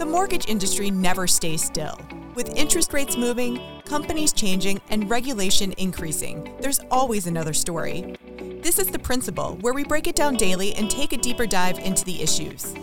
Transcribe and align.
The 0.00 0.06
mortgage 0.06 0.48
industry 0.48 0.90
never 0.90 1.26
stays 1.26 1.62
still. 1.62 2.00
With 2.34 2.56
interest 2.56 2.94
rates 2.94 3.18
moving, 3.18 3.60
companies 3.84 4.32
changing, 4.32 4.80
and 4.88 5.10
regulation 5.10 5.74
increasing, 5.76 6.56
there's 6.58 6.80
always 6.90 7.26
another 7.26 7.52
story. 7.52 8.16
This 8.62 8.78
is 8.78 8.86
The 8.86 8.98
Principal, 8.98 9.58
where 9.60 9.74
we 9.74 9.84
break 9.84 10.06
it 10.06 10.16
down 10.16 10.36
daily 10.36 10.74
and 10.76 10.90
take 10.90 11.12
a 11.12 11.18
deeper 11.18 11.46
dive 11.46 11.78
into 11.78 12.02
the 12.06 12.22
issues. 12.22 12.74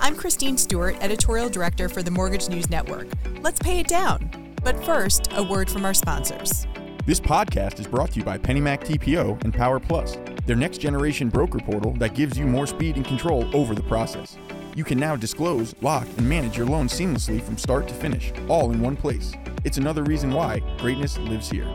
I'm 0.00 0.16
Christine 0.16 0.58
Stewart, 0.58 0.96
Editorial 1.00 1.48
Director 1.48 1.88
for 1.88 2.02
the 2.02 2.10
Mortgage 2.10 2.48
News 2.48 2.68
Network. 2.68 3.06
Let's 3.40 3.60
pay 3.60 3.78
it 3.78 3.86
down. 3.86 4.56
But 4.64 4.84
first, 4.84 5.28
a 5.36 5.44
word 5.44 5.70
from 5.70 5.84
our 5.84 5.94
sponsors. 5.94 6.66
This 7.06 7.20
podcast 7.20 7.78
is 7.78 7.86
brought 7.86 8.10
to 8.10 8.18
you 8.18 8.24
by 8.24 8.36
PennyMac 8.36 8.80
TPO 8.80 9.44
and 9.44 9.54
Power 9.54 9.78
Plus, 9.78 10.16
their 10.44 10.56
next 10.56 10.78
generation 10.78 11.28
broker 11.28 11.60
portal 11.60 11.92
that 11.98 12.14
gives 12.14 12.36
you 12.36 12.46
more 12.46 12.66
speed 12.66 12.96
and 12.96 13.04
control 13.04 13.48
over 13.54 13.76
the 13.76 13.82
process. 13.84 14.38
You 14.76 14.82
can 14.82 14.98
now 14.98 15.14
disclose, 15.14 15.72
lock, 15.82 16.04
and 16.16 16.28
manage 16.28 16.56
your 16.56 16.66
loan 16.66 16.88
seamlessly 16.88 17.40
from 17.40 17.56
start 17.56 17.86
to 17.86 17.94
finish, 17.94 18.32
all 18.48 18.72
in 18.72 18.80
one 18.80 18.96
place. 18.96 19.32
It's 19.62 19.78
another 19.78 20.02
reason 20.02 20.32
why 20.32 20.58
greatness 20.78 21.16
lives 21.16 21.48
here. 21.48 21.66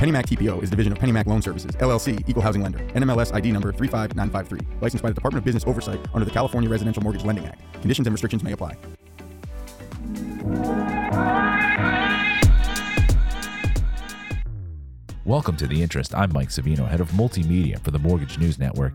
PennyMac 0.00 0.26
TPO 0.26 0.60
is 0.60 0.66
a 0.66 0.70
division 0.72 0.92
of 0.92 0.98
PennyMac 0.98 1.26
Loan 1.26 1.42
Services, 1.42 1.70
LLC, 1.76 2.28
Equal 2.28 2.42
Housing 2.42 2.60
Lender, 2.60 2.80
NMLS 2.94 3.32
ID 3.32 3.52
number 3.52 3.70
35953, 3.70 4.78
licensed 4.80 5.00
by 5.00 5.10
the 5.10 5.14
Department 5.14 5.42
of 5.42 5.44
Business 5.44 5.64
Oversight 5.64 6.00
under 6.12 6.24
the 6.24 6.30
California 6.32 6.68
Residential 6.68 7.04
Mortgage 7.04 7.24
Lending 7.24 7.46
Act. 7.46 7.62
Conditions 7.74 8.08
and 8.08 8.12
restrictions 8.12 8.42
may 8.42 8.50
apply. 8.50 8.76
Welcome 15.24 15.56
to 15.58 15.68
The 15.68 15.80
Interest. 15.80 16.12
I'm 16.16 16.32
Mike 16.32 16.48
Savino, 16.48 16.88
head 16.88 17.00
of 17.00 17.12
multimedia 17.12 17.78
for 17.78 17.92
the 17.92 18.00
Mortgage 18.00 18.38
News 18.38 18.58
Network. 18.58 18.94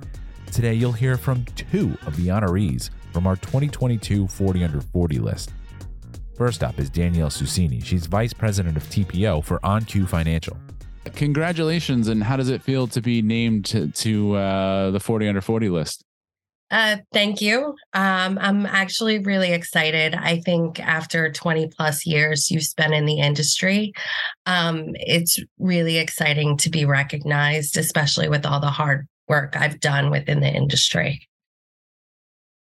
Today, 0.52 0.74
you'll 0.74 0.92
hear 0.92 1.16
from 1.18 1.46
two 1.46 1.98
of 2.06 2.18
the 2.18 2.28
honorees 2.28 2.90
from 3.16 3.28
our 3.28 3.38
2022 3.38 4.28
40 4.28 4.64
Under 4.66 4.82
40 4.82 5.20
list. 5.20 5.54
First 6.36 6.66
up 6.66 6.78
is 6.78 6.90
Danielle 6.90 7.30
Susini. 7.30 7.82
She's 7.82 8.08
vice 8.08 8.34
president 8.34 8.76
of 8.76 8.84
TPO 8.84 9.42
for 9.42 9.60
OnQ 9.60 10.10
Financial. 10.10 10.58
Congratulations, 11.16 12.10
and 12.10 12.22
how 12.22 12.36
does 12.36 12.50
it 12.50 12.62
feel 12.62 12.88
to 12.88 13.00
be 13.00 13.22
named 13.22 13.64
to, 13.68 13.88
to 13.92 14.36
uh, 14.36 14.92
the 14.92 15.00
40 15.00 15.30
Under 15.30 15.40
40 15.40 15.70
list? 15.70 16.04
Uh, 16.70 16.98
thank 17.14 17.40
you. 17.40 17.76
Um, 17.94 18.38
I'm 18.42 18.66
actually 18.66 19.20
really 19.20 19.54
excited. 19.54 20.14
I 20.14 20.42
think 20.42 20.82
after 20.82 21.32
20 21.32 21.70
plus 21.70 22.06
years 22.06 22.52
you've 22.52 22.64
spent 22.64 22.94
in 22.94 23.06
the 23.06 23.22
industry, 23.22 23.94
um, 24.46 24.88
it's 24.96 25.40
really 25.58 26.00
exciting 26.00 26.58
to 26.58 26.70
be 26.70 26.84
recognized, 26.84 27.78
especially 27.78 28.28
with 28.28 28.46
all 28.46 28.60
the 28.60 28.68
hard 28.68 29.08
work 29.30 29.56
I've 29.56 29.80
done 29.80 30.12
within 30.12 30.42
the 30.42 30.50
industry. 30.50 31.30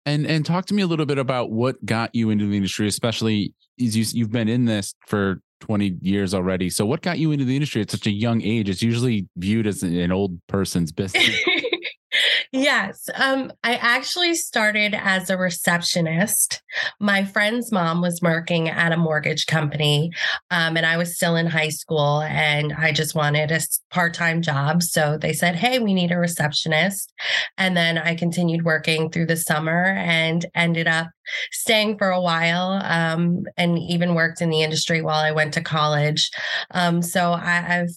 And 0.05 0.27
and 0.27 0.45
talk 0.45 0.65
to 0.67 0.73
me 0.73 0.81
a 0.81 0.87
little 0.87 1.05
bit 1.05 1.17
about 1.17 1.51
what 1.51 1.83
got 1.85 2.13
you 2.13 2.29
into 2.29 2.45
the 2.45 2.57
industry, 2.57 2.87
especially 2.87 3.53
as 3.81 3.95
you, 3.95 4.05
you've 4.19 4.31
been 4.31 4.49
in 4.49 4.65
this 4.65 4.95
for 5.07 5.41
20 5.61 5.97
years 6.01 6.33
already. 6.33 6.69
So 6.69 6.85
what 6.85 7.01
got 7.01 7.19
you 7.19 7.31
into 7.31 7.45
the 7.45 7.55
industry 7.55 7.81
at 7.81 7.89
such 7.89 8.05
a 8.05 8.11
young 8.11 8.41
age? 8.41 8.69
It's 8.69 8.83
usually 8.83 9.27
viewed 9.37 9.65
as 9.65 9.81
an 9.81 10.11
old 10.11 10.39
person's 10.47 10.91
business. 10.91 11.39
Yes. 12.51 13.09
Um, 13.15 13.51
I 13.63 13.75
actually 13.75 14.35
started 14.35 14.93
as 14.93 15.29
a 15.29 15.37
receptionist. 15.37 16.61
My 16.99 17.23
friend's 17.23 17.71
mom 17.71 18.01
was 18.01 18.21
working 18.21 18.69
at 18.69 18.91
a 18.91 18.97
mortgage 18.97 19.45
company, 19.45 20.11
um, 20.51 20.77
and 20.77 20.85
I 20.85 20.97
was 20.97 21.15
still 21.15 21.35
in 21.35 21.47
high 21.47 21.69
school, 21.69 22.21
and 22.21 22.73
I 22.73 22.91
just 22.91 23.15
wanted 23.15 23.51
a 23.51 23.61
part 23.89 24.13
time 24.13 24.41
job. 24.41 24.83
So 24.83 25.17
they 25.17 25.33
said, 25.33 25.55
Hey, 25.55 25.79
we 25.79 25.93
need 25.93 26.11
a 26.11 26.17
receptionist. 26.17 27.11
And 27.57 27.75
then 27.75 27.97
I 27.97 28.15
continued 28.15 28.65
working 28.65 29.09
through 29.09 29.27
the 29.27 29.37
summer 29.37 29.95
and 29.97 30.45
ended 30.55 30.87
up 30.87 31.07
staying 31.51 31.97
for 31.97 32.09
a 32.09 32.21
while 32.21 32.81
um, 32.83 33.43
and 33.57 33.79
even 33.79 34.15
worked 34.15 34.41
in 34.41 34.49
the 34.49 34.61
industry 34.61 35.01
while 35.01 35.23
I 35.23 35.31
went 35.31 35.53
to 35.53 35.61
college. 35.61 36.29
Um, 36.71 37.01
so 37.01 37.33
I, 37.33 37.63
have 37.63 37.89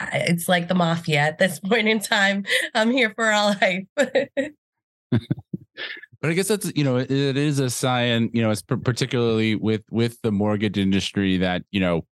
it's 0.00 0.48
like 0.48 0.68
the 0.68 0.74
mafia 0.74 1.18
at 1.18 1.38
this 1.38 1.58
point 1.64 1.88
in 1.88 2.00
time. 2.00 2.44
I'm 2.74 2.90
here 2.90 3.12
for 3.14 3.30
all 3.30 3.54
life. 3.60 3.84
but 6.22 6.30
I 6.30 6.32
guess 6.32 6.48
that's 6.48 6.72
you 6.74 6.84
know 6.84 6.96
it, 6.96 7.10
is 7.10 7.58
a 7.58 7.68
sign 7.68 8.30
you 8.32 8.40
know 8.40 8.50
it's 8.50 8.62
particularly 8.62 9.56
with 9.56 9.82
with 9.90 10.18
the 10.22 10.32
mortgage 10.32 10.78
industry 10.78 11.36
that 11.38 11.62
you 11.70 11.80
know 11.80 12.06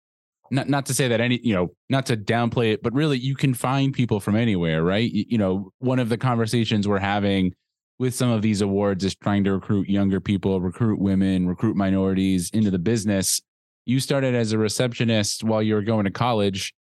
not 0.49 0.69
not 0.69 0.85
to 0.87 0.93
say 0.93 1.07
that 1.09 1.21
any 1.21 1.39
you 1.43 1.53
know 1.53 1.69
not 1.89 2.05
to 2.07 2.17
downplay 2.17 2.71
it 2.73 2.81
but 2.81 2.93
really 2.93 3.19
you 3.19 3.35
can 3.35 3.53
find 3.53 3.93
people 3.93 4.19
from 4.19 4.35
anywhere 4.35 4.83
right 4.83 5.11
you, 5.11 5.25
you 5.27 5.37
know 5.37 5.71
one 5.79 5.99
of 5.99 6.09
the 6.09 6.17
conversations 6.17 6.87
we're 6.87 6.97
having 6.97 7.53
with 7.99 8.15
some 8.15 8.29
of 8.29 8.41
these 8.41 8.61
awards 8.61 9.03
is 9.03 9.15
trying 9.15 9.43
to 9.43 9.51
recruit 9.51 9.89
younger 9.89 10.21
people 10.21 10.61
recruit 10.61 10.99
women 10.99 11.47
recruit 11.47 11.75
minorities 11.75 12.49
into 12.51 12.71
the 12.71 12.79
business 12.79 13.41
you 13.85 13.99
started 13.99 14.33
as 14.33 14.51
a 14.51 14.57
receptionist 14.57 15.43
while 15.43 15.61
you 15.61 15.75
were 15.75 15.81
going 15.81 16.05
to 16.05 16.11
college 16.11 16.73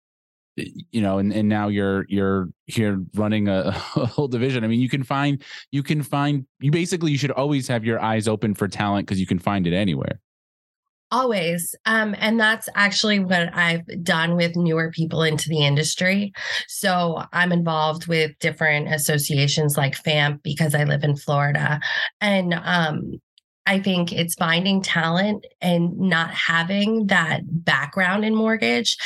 you 0.56 1.00
know 1.00 1.18
and, 1.18 1.32
and 1.32 1.48
now 1.48 1.68
you're 1.68 2.06
you're 2.08 2.48
here 2.66 3.02
running 3.14 3.48
a, 3.48 3.68
a, 3.96 4.06
whole 4.06 4.28
division. 4.28 4.64
I 4.64 4.68
mean 4.68 4.80
you 4.80 4.88
can 4.88 5.02
find 5.02 5.42
you 5.70 5.82
can 5.82 6.02
find 6.02 6.46
you 6.60 6.70
basically 6.70 7.12
you 7.12 7.18
should 7.18 7.30
always 7.30 7.68
have 7.68 7.84
your 7.84 8.00
eyes 8.00 8.26
open 8.26 8.54
for 8.54 8.68
talent 8.68 9.06
because 9.06 9.20
you 9.20 9.26
can 9.26 9.38
find 9.38 9.66
it 9.66 9.74
anywhere. 9.74 10.20
Always. 11.12 11.72
Um, 11.84 12.16
and 12.18 12.40
that's 12.40 12.68
actually 12.74 13.20
what 13.20 13.54
i've 13.54 13.86
done 14.02 14.34
with 14.34 14.56
newer 14.56 14.90
people 14.90 15.22
into 15.22 15.48
the 15.48 15.64
industry. 15.64 16.32
So 16.66 17.22
i'm 17.32 17.52
involved 17.52 18.06
with 18.06 18.32
different 18.40 18.92
associations 18.92 19.76
like 19.76 19.94
famp 19.94 20.42
because 20.42 20.74
i 20.74 20.84
live 20.84 21.04
in 21.04 21.16
florida. 21.16 21.80
And 22.20 22.54
um, 22.54 23.20
I 23.66 23.80
think 23.80 24.12
it's 24.12 24.34
finding 24.34 24.80
talent 24.80 25.44
and 25.60 25.98
not 25.98 26.30
having 26.30 27.08
that 27.08 27.40
background 27.46 28.24
in 28.24 28.34
mortgage 28.34 28.96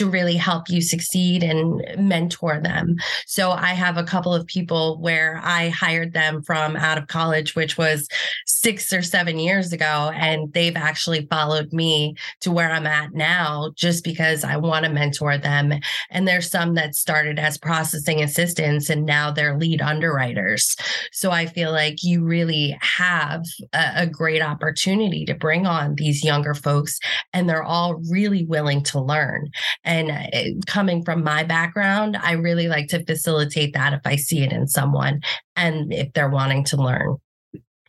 to 0.00 0.08
really 0.08 0.36
help 0.36 0.70
you 0.70 0.80
succeed 0.80 1.42
and 1.42 1.84
mentor 1.98 2.58
them. 2.58 2.96
So 3.26 3.50
I 3.50 3.74
have 3.74 3.98
a 3.98 4.02
couple 4.02 4.32
of 4.34 4.46
people 4.46 4.98
where 4.98 5.38
I 5.44 5.68
hired 5.68 6.14
them 6.14 6.40
from 6.40 6.74
out 6.74 6.96
of 6.96 7.08
college, 7.08 7.54
which 7.54 7.76
was 7.76 8.08
six 8.46 8.94
or 8.94 9.02
seven 9.02 9.38
years 9.38 9.74
ago, 9.74 10.10
and 10.14 10.50
they've 10.54 10.74
actually 10.74 11.26
followed 11.26 11.70
me 11.74 12.14
to 12.40 12.50
where 12.50 12.70
I'm 12.70 12.86
at 12.86 13.12
now 13.12 13.72
just 13.76 14.02
because 14.02 14.42
I 14.42 14.56
want 14.56 14.86
to 14.86 14.90
mentor 14.90 15.36
them. 15.36 15.74
And 16.08 16.26
there's 16.26 16.50
some 16.50 16.76
that 16.76 16.94
started 16.94 17.38
as 17.38 17.58
processing 17.58 18.22
assistants 18.22 18.88
and 18.88 19.04
now 19.04 19.30
they're 19.30 19.58
lead 19.58 19.82
underwriters. 19.82 20.76
So 21.12 21.30
I 21.30 21.44
feel 21.44 21.72
like 21.72 22.02
you 22.02 22.24
really 22.24 22.74
have 22.80 23.44
a, 23.74 23.92
a 23.96 24.06
great 24.06 24.40
opportunity 24.40 25.26
to 25.26 25.34
bring 25.34 25.66
on 25.66 25.96
these 25.96 26.24
younger 26.24 26.54
folks, 26.54 26.98
and 27.34 27.50
they're 27.50 27.62
all 27.62 28.00
really 28.10 28.46
willing 28.46 28.82
to 28.84 28.98
learn. 28.98 29.50
And 29.90 30.10
uh, 30.12 30.62
coming 30.68 31.02
from 31.02 31.24
my 31.24 31.42
background, 31.42 32.16
I 32.16 32.32
really 32.32 32.68
like 32.68 32.86
to 32.90 33.04
facilitate 33.04 33.74
that 33.74 33.92
if 33.92 34.00
I 34.04 34.14
see 34.14 34.44
it 34.44 34.52
in 34.52 34.68
someone 34.68 35.20
and 35.56 35.92
if 35.92 36.12
they're 36.12 36.30
wanting 36.30 36.62
to 36.66 36.76
learn. 36.76 37.16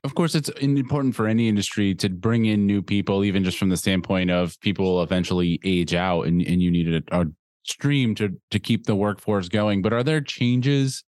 Of 0.03 0.16
course, 0.16 0.34
it's 0.34 0.50
important 0.50 1.16
for 1.16 1.28
any 1.28 1.47
industry 1.47 1.94
to 1.95 2.09
bring 2.09 2.45
in 2.45 2.66
new 2.66 2.81
people, 2.81 3.23
even 3.23 3.44
just 3.44 3.59
from 3.59 3.69
the 3.69 3.78
standpoint 3.78 4.31
of 4.31 4.59
people 4.62 5.03
eventually 5.03 5.59
age 5.63 5.94
out 5.94 6.23
and, 6.23 6.41
and 6.41 6.59
you 6.59 6.72
need 6.72 6.91
a, 6.91 7.22
a 7.22 7.28
stream 7.66 8.16
to 8.16 8.35
to 8.50 8.57
keep 8.59 8.88
the 8.88 8.95
workforce 8.95 9.47
going. 9.47 9.83
But 9.83 9.94
are 9.94 10.01
there 10.01 10.22
changes 10.22 11.03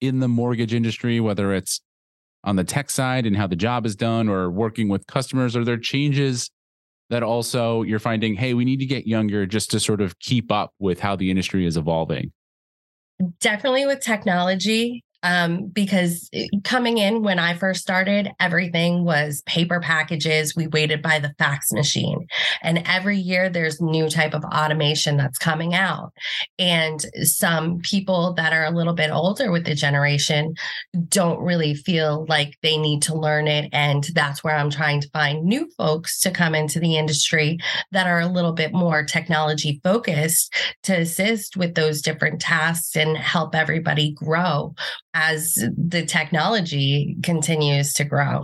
in 0.00 0.20
the 0.20 0.28
mortgage 0.28 0.72
industry, 0.72 1.18
whether 1.18 1.54
it's 1.54 1.80
on 2.44 2.54
the 2.54 2.62
tech 2.62 2.88
side 2.88 3.26
and 3.26 3.36
how 3.36 3.48
the 3.48 3.56
job 3.56 3.84
is 3.84 3.96
done 3.96 4.28
or 4.28 4.48
working 4.48 4.88
with 4.88 5.08
customers? 5.08 5.56
Are 5.56 5.64
there 5.64 5.76
changes 5.76 6.52
that 7.10 7.22
also 7.22 7.82
you're 7.82 7.98
finding, 7.98 8.34
hey, 8.34 8.54
we 8.54 8.64
need 8.64 8.80
to 8.80 8.86
get 8.86 9.06
younger 9.06 9.46
just 9.46 9.70
to 9.70 9.80
sort 9.80 10.00
of 10.00 10.18
keep 10.18 10.50
up 10.50 10.72
with 10.78 11.00
how 11.00 11.16
the 11.16 11.30
industry 11.30 11.66
is 11.66 11.76
evolving? 11.76 12.32
Definitely 13.40 13.86
with 13.86 14.00
technology 14.00 15.04
um, 15.26 15.66
because 15.66 16.30
coming 16.62 16.98
in 16.98 17.22
when 17.22 17.40
I 17.40 17.54
first 17.54 17.80
started, 17.80 18.30
everything 18.38 19.04
was 19.04 19.42
paper 19.44 19.80
packages. 19.80 20.54
We 20.54 20.68
waited 20.68 21.02
by 21.02 21.18
the 21.18 21.34
fax 21.36 21.72
machine, 21.72 22.28
and 22.62 22.84
every 22.86 23.18
year 23.18 23.48
there's 23.48 23.80
new 23.80 24.08
type 24.08 24.34
of 24.34 24.44
automation 24.44 25.16
that's 25.16 25.36
coming 25.36 25.74
out. 25.74 26.12
And 26.60 27.04
some 27.24 27.80
people 27.80 28.34
that 28.34 28.52
are 28.52 28.64
a 28.64 28.70
little 28.70 28.92
bit 28.92 29.10
older 29.10 29.50
with 29.50 29.64
the 29.64 29.74
generation 29.74 30.54
don't 31.08 31.40
really 31.40 31.74
feel 31.74 32.24
like 32.28 32.56
they 32.62 32.76
need 32.76 33.02
to 33.02 33.16
learn 33.16 33.48
it, 33.48 33.68
and 33.72 34.04
that's 34.14 34.44
where 34.44 34.54
I'm 34.54 34.70
trying 34.70 35.00
to 35.00 35.10
find 35.10 35.44
new 35.44 35.68
folks 35.76 36.20
to 36.20 36.30
come 36.30 36.54
into 36.54 36.78
the 36.78 36.96
industry 36.96 37.58
that 37.90 38.06
are 38.06 38.20
a 38.20 38.28
little 38.28 38.52
bit 38.52 38.72
more 38.72 39.02
technology 39.02 39.80
focused 39.82 40.54
to 40.84 41.00
assist 41.00 41.56
with 41.56 41.74
those 41.74 42.00
different 42.00 42.40
tasks 42.40 42.94
and 42.94 43.16
help 43.16 43.56
everybody 43.56 44.12
grow 44.12 44.72
as 45.16 45.58
the 45.78 46.04
technology 46.04 47.16
continues 47.22 47.94
to 47.94 48.04
grow. 48.04 48.42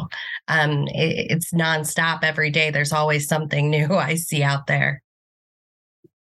Um, 0.48 0.88
it, 0.88 1.30
it's 1.30 1.52
nonstop 1.52 2.24
every 2.24 2.50
day. 2.50 2.70
There's 2.70 2.92
always 2.92 3.28
something 3.28 3.68
new 3.70 3.88
I 3.94 4.14
see 4.14 4.42
out 4.42 4.66
there. 4.66 5.02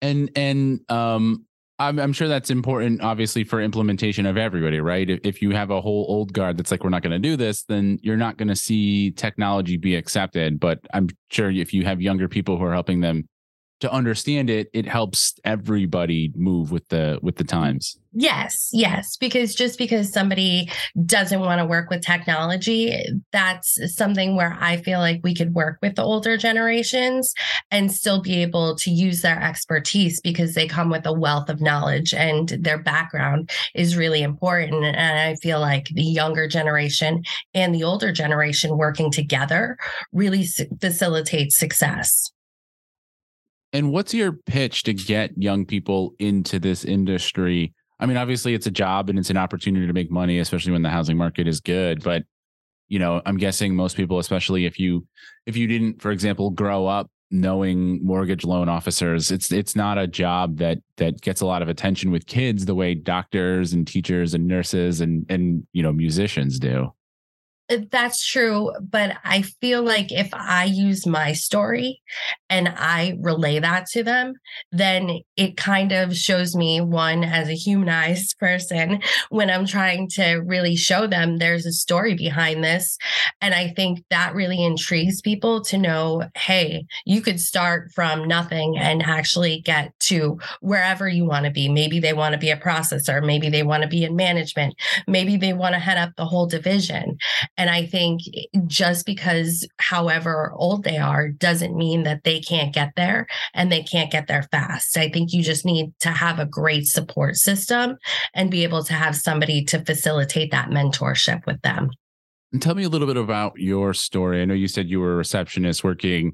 And 0.03 0.31
and 0.35 0.81
um, 0.91 1.45
I'm, 1.79 1.99
I'm 1.99 2.15
sure 2.15 2.27
that's 2.27 2.49
important, 2.49 3.03
obviously, 3.03 3.45
for 3.45 3.61
implementation 3.61 4.25
of 4.25 4.39
everybody, 4.39 4.81
right? 4.81 5.09
If, 5.09 5.21
if 5.25 5.43
you 5.43 5.51
have 5.51 5.71
a 5.71 5.81
whole 5.83 6.07
old 6.09 6.33
guard 6.33 6.57
that's 6.57 6.71
like, 6.71 6.85
we're 6.85 6.91
not 6.91 7.03
going 7.03 7.13
to 7.13 7.19
do 7.19 7.37
this, 7.37 7.65
then 7.65 7.99
you're 8.03 8.17
not 8.17 8.39
going 8.39 8.49
to 8.49 8.57
see 8.57 9.11
technology 9.11 9.77
be 9.77 9.95
accepted. 9.95 10.59
But 10.59 10.81
I'm 10.95 11.09
sure 11.31 11.51
if 11.51 11.75
you 11.75 11.85
have 11.85 12.01
younger 12.01 12.29
people 12.29 12.57
who 12.57 12.65
are 12.65 12.73
helping 12.73 13.01
them 13.01 13.29
to 13.81 13.91
understand 13.93 14.51
it, 14.51 14.69
it 14.73 14.87
helps 14.87 15.35
everybody 15.45 16.33
move 16.35 16.71
with 16.71 16.89
the 16.89 17.19
with 17.23 17.37
the 17.37 17.45
times. 17.45 17.99
Yes, 18.13 18.71
yes, 18.73 19.17
because 19.17 19.55
just 19.55 19.79
because 19.79 20.13
somebody 20.13 20.69
doesn't 21.07 21.41
want 21.41 21.61
to 21.61 21.67
work 21.67 21.91
with 21.91 22.03
technology, 22.03 23.05
that's 23.31 23.79
something 23.95 24.35
where 24.35 24.59
I 24.61 24.79
feel 24.79 24.99
like 24.99 25.21
we 25.23 25.35
could 25.35 25.55
work 25.55 25.79
with 25.81 25.95
the 25.95 26.03
older 26.03 26.37
generations 26.37 27.33
and 27.71 27.93
still 27.93 28.21
be 28.21 28.43
able 28.43 28.75
to 28.77 28.91
use 28.91 29.23
their 29.23 29.41
expertise 29.41 30.21
because 30.21 30.55
they 30.55 30.67
come 30.67 30.91
with 30.91 31.07
a 31.07 31.13
wealth 31.13 31.49
of 31.49 31.61
knowledge 31.61 32.13
and 32.13 32.49
their 32.49 32.83
background 32.83 33.49
is 33.77 33.97
really 33.97 34.23
important. 34.23 34.85
And 34.85 35.19
I 35.19 35.37
feel 35.37 35.61
like 35.61 35.87
the 35.93 36.03
younger 36.03 36.49
generation 36.49 37.23
and 37.55 37.73
the 37.73 37.85
older 37.85 38.11
generation 38.11 38.77
working 38.77 39.13
together 39.13 39.79
really 40.13 40.49
facilitates 40.81 41.57
success. 41.57 42.33
And 43.73 43.93
what's 43.93 44.13
your 44.13 44.33
pitch 44.33 44.83
to 44.85 44.95
get 44.95 45.31
young 45.37 45.65
people 45.65 46.15
into 46.19 46.59
this 46.59 46.85
industry? 46.85 47.73
I 48.01 48.07
mean, 48.07 48.17
obviously 48.17 48.55
it's 48.55 48.67
a 48.67 48.71
job 48.71 49.09
and 49.11 49.19
it's 49.19 49.31
an 49.31 49.37
opportunity 49.37 49.87
to 49.87 49.93
make 49.93 50.11
money, 50.11 50.39
especially 50.39 50.73
when 50.73 50.83
the 50.83 50.91
housing 50.91 51.17
market 51.17 51.47
is 51.47 51.61
good. 51.61 52.03
But 52.03 52.25
you 52.89 52.99
know, 52.99 53.23
I'm 53.25 53.37
guessing 53.37 53.77
most 53.77 53.97
people, 53.97 54.19
especially 54.19 54.67
if 54.67 54.79
you 54.79 55.07
if 55.47 55.57
you 55.57 55.67
didn't, 55.67 56.03
for 56.03 56.11
example, 56.11 56.51
grow 56.51 56.87
up 56.87 57.09
knowing 57.31 58.05
mortgage 58.05 58.45
loan 58.45 58.69
officers, 58.69 59.31
it's 59.31 59.53
it's 59.53 59.77
not 59.77 59.97
a 59.97 60.09
job 60.09 60.59
that 60.59 60.79
that 60.97 61.21
gets 61.21 61.41
a 61.41 61.47
lot 61.47 61.63
of 61.63 61.69
attention 61.69 62.11
with 62.11 62.27
kids 62.27 62.67
the 62.67 62.75
way 62.75 62.95
doctors 62.95 63.73
and 63.73 63.87
teachers 63.87 64.35
and 64.35 64.47
nurses 64.47 65.01
and 65.01 65.25
and 65.29 65.67
you 65.73 65.83
know 65.83 65.93
musicians 65.93 66.59
do. 66.59 66.93
Uh, 67.71 67.79
that's 67.91 68.27
true. 68.27 68.73
But 68.81 69.17
I 69.25 69.43
feel 69.43 69.83
like 69.83 70.11
if 70.11 70.29
I 70.33 70.65
use 70.65 71.07
my 71.07 71.33
story 71.33 72.03
and 72.51 72.69
I 72.77 73.17
relay 73.21 73.61
that 73.61 73.87
to 73.93 74.03
them, 74.03 74.35
then 74.73 75.21
it 75.37 75.57
kind 75.57 75.93
of 75.93 76.17
shows 76.17 76.57
me 76.57 76.81
one 76.81 77.23
as 77.23 77.49
a 77.49 77.55
humanized 77.55 78.37
person 78.41 79.01
when 79.31 79.49
I'm 79.51 79.67
trying 79.67 80.09
to 80.11 80.39
really 80.39 80.75
show 80.75 81.07
them 81.07 81.39
there's 81.39 81.65
a 81.65 81.73
story 81.73 82.15
behind 82.15 82.65
this. 82.65 82.99
And 83.41 83.55
I 83.55 83.69
think 83.69 84.05
that 84.11 84.35
really 84.35 84.63
intrigues 84.63 85.21
people 85.21 85.63
to 85.63 85.79
know 85.79 86.25
hey, 86.37 86.87
you 87.07 87.21
could 87.21 87.39
start 87.39 87.93
from 87.95 88.27
nothing 88.27 88.77
and 88.77 89.03
actually 89.03 89.61
get 89.61 89.93
to 90.01 90.39
wherever 90.61 91.09
you 91.09 91.25
want 91.25 91.45
to 91.45 91.51
be. 91.53 91.69
Maybe 91.69 92.01
they 92.01 92.13
want 92.13 92.33
to 92.33 92.39
be 92.39 92.51
a 92.51 92.57
processor, 92.57 93.25
maybe 93.25 93.49
they 93.49 93.63
want 93.63 93.83
to 93.85 93.89
be 93.89 94.05
in 94.05 94.17
management, 94.17 94.75
maybe 95.07 95.37
they 95.37 95.53
want 95.53 95.75
to 95.75 95.79
head 95.79 95.99
up 95.99 96.11
the 96.17 96.25
whole 96.25 96.47
division. 96.47 97.17
And 97.57 97.71
I 97.71 97.87
think 97.87 98.23
eh, 98.35 98.59
just 98.67 99.07
because, 99.07 99.67
however 99.79 100.53
old 100.57 100.83
they 100.83 100.99
are, 100.99 101.29
doesn't 101.29 101.77
mean 101.77 102.03
that 102.03 102.25
they 102.25 102.40
can't 102.41 102.75
get 102.75 102.93
there 102.97 103.27
and 103.55 103.71
they 103.71 103.83
can't 103.83 104.11
get 104.11 104.27
there 104.27 104.45
fast. 104.51 104.97
I 104.97 105.09
think 105.09 105.33
you 105.33 105.43
just 105.43 105.65
need 105.65 105.93
to 106.01 106.11
have 106.11 106.39
a 106.39 106.47
great 106.47 106.87
support 106.87 107.37
system 107.37 107.97
and 108.35 108.51
be 108.51 108.65
able 108.65 108.85
to 108.85 108.95
have 108.95 109.17
somebody 109.17 109.65
to 109.67 109.85
facilitate 109.85 110.51
that 110.51 110.71
mentorship 110.71 111.47
with 111.47 111.61
them. 111.63 111.91
And 112.53 112.61
tell 112.61 112.75
me 112.75 112.83
a 112.83 112.89
little 112.89 113.07
bit 113.07 113.17
about 113.17 113.53
your 113.57 113.95
story. 113.95 114.43
I 114.43 114.45
know 114.45 114.55
you 114.55 114.69
said 114.69 114.89
you 114.89 115.01
were 115.01 115.13
a 115.13 115.17
receptionist 115.17 115.85
working 115.85 116.33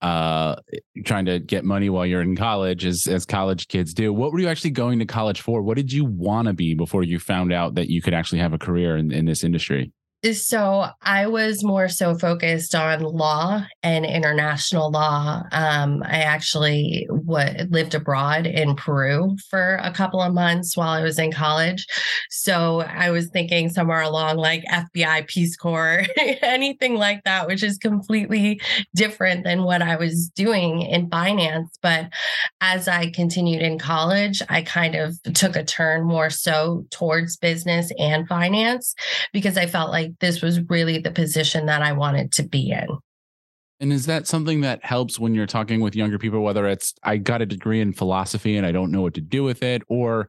uh 0.00 0.54
trying 1.04 1.24
to 1.24 1.40
get 1.40 1.64
money 1.64 1.90
while 1.90 2.06
you're 2.06 2.22
in 2.22 2.36
college 2.36 2.84
as 2.84 3.08
as 3.08 3.26
college 3.26 3.66
kids 3.66 3.92
do 3.92 4.12
what 4.12 4.30
were 4.30 4.38
you 4.38 4.46
actually 4.46 4.70
going 4.70 5.00
to 5.00 5.04
college 5.04 5.40
for 5.40 5.60
what 5.60 5.76
did 5.76 5.92
you 5.92 6.04
want 6.04 6.46
to 6.46 6.54
be 6.54 6.72
before 6.72 7.02
you 7.02 7.18
found 7.18 7.52
out 7.52 7.74
that 7.74 7.90
you 7.90 8.00
could 8.00 8.14
actually 8.14 8.38
have 8.38 8.52
a 8.52 8.58
career 8.58 8.96
in, 8.96 9.10
in 9.10 9.24
this 9.24 9.42
industry 9.42 9.90
so 10.32 10.86
I 11.02 11.28
was 11.28 11.62
more 11.62 11.88
so 11.88 12.16
focused 12.16 12.74
on 12.74 13.02
law 13.02 13.64
and 13.84 14.04
international 14.04 14.90
law. 14.90 15.42
Um, 15.52 16.02
I 16.04 16.22
actually 16.22 17.06
w- 17.08 17.66
lived 17.70 17.94
abroad 17.94 18.46
in 18.46 18.74
Peru 18.74 19.36
for 19.48 19.76
a 19.76 19.92
couple 19.92 20.20
of 20.20 20.34
months 20.34 20.76
while 20.76 20.88
I 20.88 21.02
was 21.02 21.20
in 21.20 21.30
college. 21.30 21.86
So 22.30 22.80
I 22.80 23.10
was 23.10 23.28
thinking 23.28 23.68
somewhere 23.68 24.02
along 24.02 24.38
like 24.38 24.64
FBI, 24.64 25.28
Peace 25.28 25.56
Corps, 25.56 26.04
anything 26.42 26.96
like 26.96 27.22
that, 27.22 27.46
which 27.46 27.62
is 27.62 27.78
completely 27.78 28.60
different 28.96 29.44
than 29.44 29.62
what 29.62 29.82
I 29.82 29.94
was 29.96 30.28
doing 30.30 30.82
in 30.82 31.08
finance. 31.10 31.78
But 31.80 32.08
as 32.60 32.88
I 32.88 33.10
continued 33.10 33.62
in 33.62 33.78
college, 33.78 34.42
I 34.48 34.62
kind 34.62 34.96
of 34.96 35.16
took 35.34 35.54
a 35.54 35.64
turn 35.64 36.04
more 36.04 36.28
so 36.28 36.84
towards 36.90 37.36
business 37.36 37.92
and 37.98 38.26
finance 38.26 38.96
because 39.32 39.56
I 39.56 39.66
felt 39.66 39.90
like 39.92 40.07
this 40.20 40.42
was 40.42 40.60
really 40.68 40.98
the 40.98 41.10
position 41.10 41.66
that 41.66 41.82
I 41.82 41.92
wanted 41.92 42.32
to 42.32 42.42
be 42.42 42.70
in. 42.70 42.86
And 43.80 43.92
is 43.92 44.06
that 44.06 44.26
something 44.26 44.62
that 44.62 44.84
helps 44.84 45.18
when 45.18 45.34
you're 45.34 45.46
talking 45.46 45.80
with 45.80 45.94
younger 45.94 46.18
people, 46.18 46.42
whether 46.42 46.66
it's 46.66 46.94
I 47.02 47.16
got 47.16 47.42
a 47.42 47.46
degree 47.46 47.80
in 47.80 47.92
philosophy 47.92 48.56
and 48.56 48.66
I 48.66 48.72
don't 48.72 48.90
know 48.90 49.02
what 49.02 49.14
to 49.14 49.20
do 49.20 49.44
with 49.44 49.62
it, 49.62 49.82
or 49.88 50.28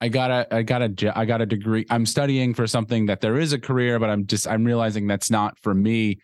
I 0.00 0.08
got 0.08 0.32
a 0.32 0.52
I 0.52 0.62
got 0.62 0.82
a 0.82 1.12
I 1.16 1.24
got 1.24 1.40
a 1.40 1.46
degree. 1.46 1.86
I'm 1.88 2.06
studying 2.06 2.54
for 2.54 2.66
something 2.66 3.06
that 3.06 3.20
there 3.20 3.38
is 3.38 3.52
a 3.52 3.58
career, 3.58 4.00
but 4.00 4.10
I'm 4.10 4.26
just 4.26 4.48
I'm 4.48 4.64
realizing 4.64 5.06
that's 5.06 5.30
not 5.30 5.56
for 5.60 5.74
me. 5.74 6.18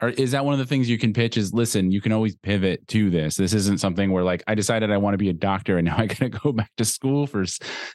Or 0.00 0.08
is 0.08 0.30
that 0.30 0.46
one 0.46 0.54
of 0.54 0.58
the 0.58 0.64
things 0.64 0.88
you 0.88 0.96
can 0.96 1.12
pitch? 1.12 1.36
Is 1.36 1.52
listen, 1.52 1.90
you 1.90 2.00
can 2.00 2.12
always 2.12 2.34
pivot 2.36 2.88
to 2.88 3.10
this. 3.10 3.36
This 3.36 3.52
isn't 3.52 3.78
something 3.78 4.10
where 4.10 4.24
like 4.24 4.42
I 4.46 4.54
decided 4.54 4.90
I 4.90 4.96
want 4.96 5.12
to 5.12 5.18
be 5.18 5.28
a 5.28 5.34
doctor 5.34 5.76
and 5.76 5.84
now 5.84 5.98
I 5.98 6.06
got 6.06 6.18
to 6.20 6.30
go 6.30 6.52
back 6.52 6.70
to 6.78 6.84
school 6.86 7.26
for 7.26 7.44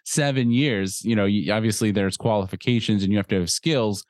seven 0.05 0.51
years. 0.51 1.03
You 1.03 1.15
know, 1.15 1.27
obviously 1.51 1.89
there's 1.89 2.17
qualifications 2.17 3.01
and 3.01 3.11
you 3.11 3.17
have 3.17 3.27
to 3.29 3.39
have 3.39 3.49
skills 3.49 4.05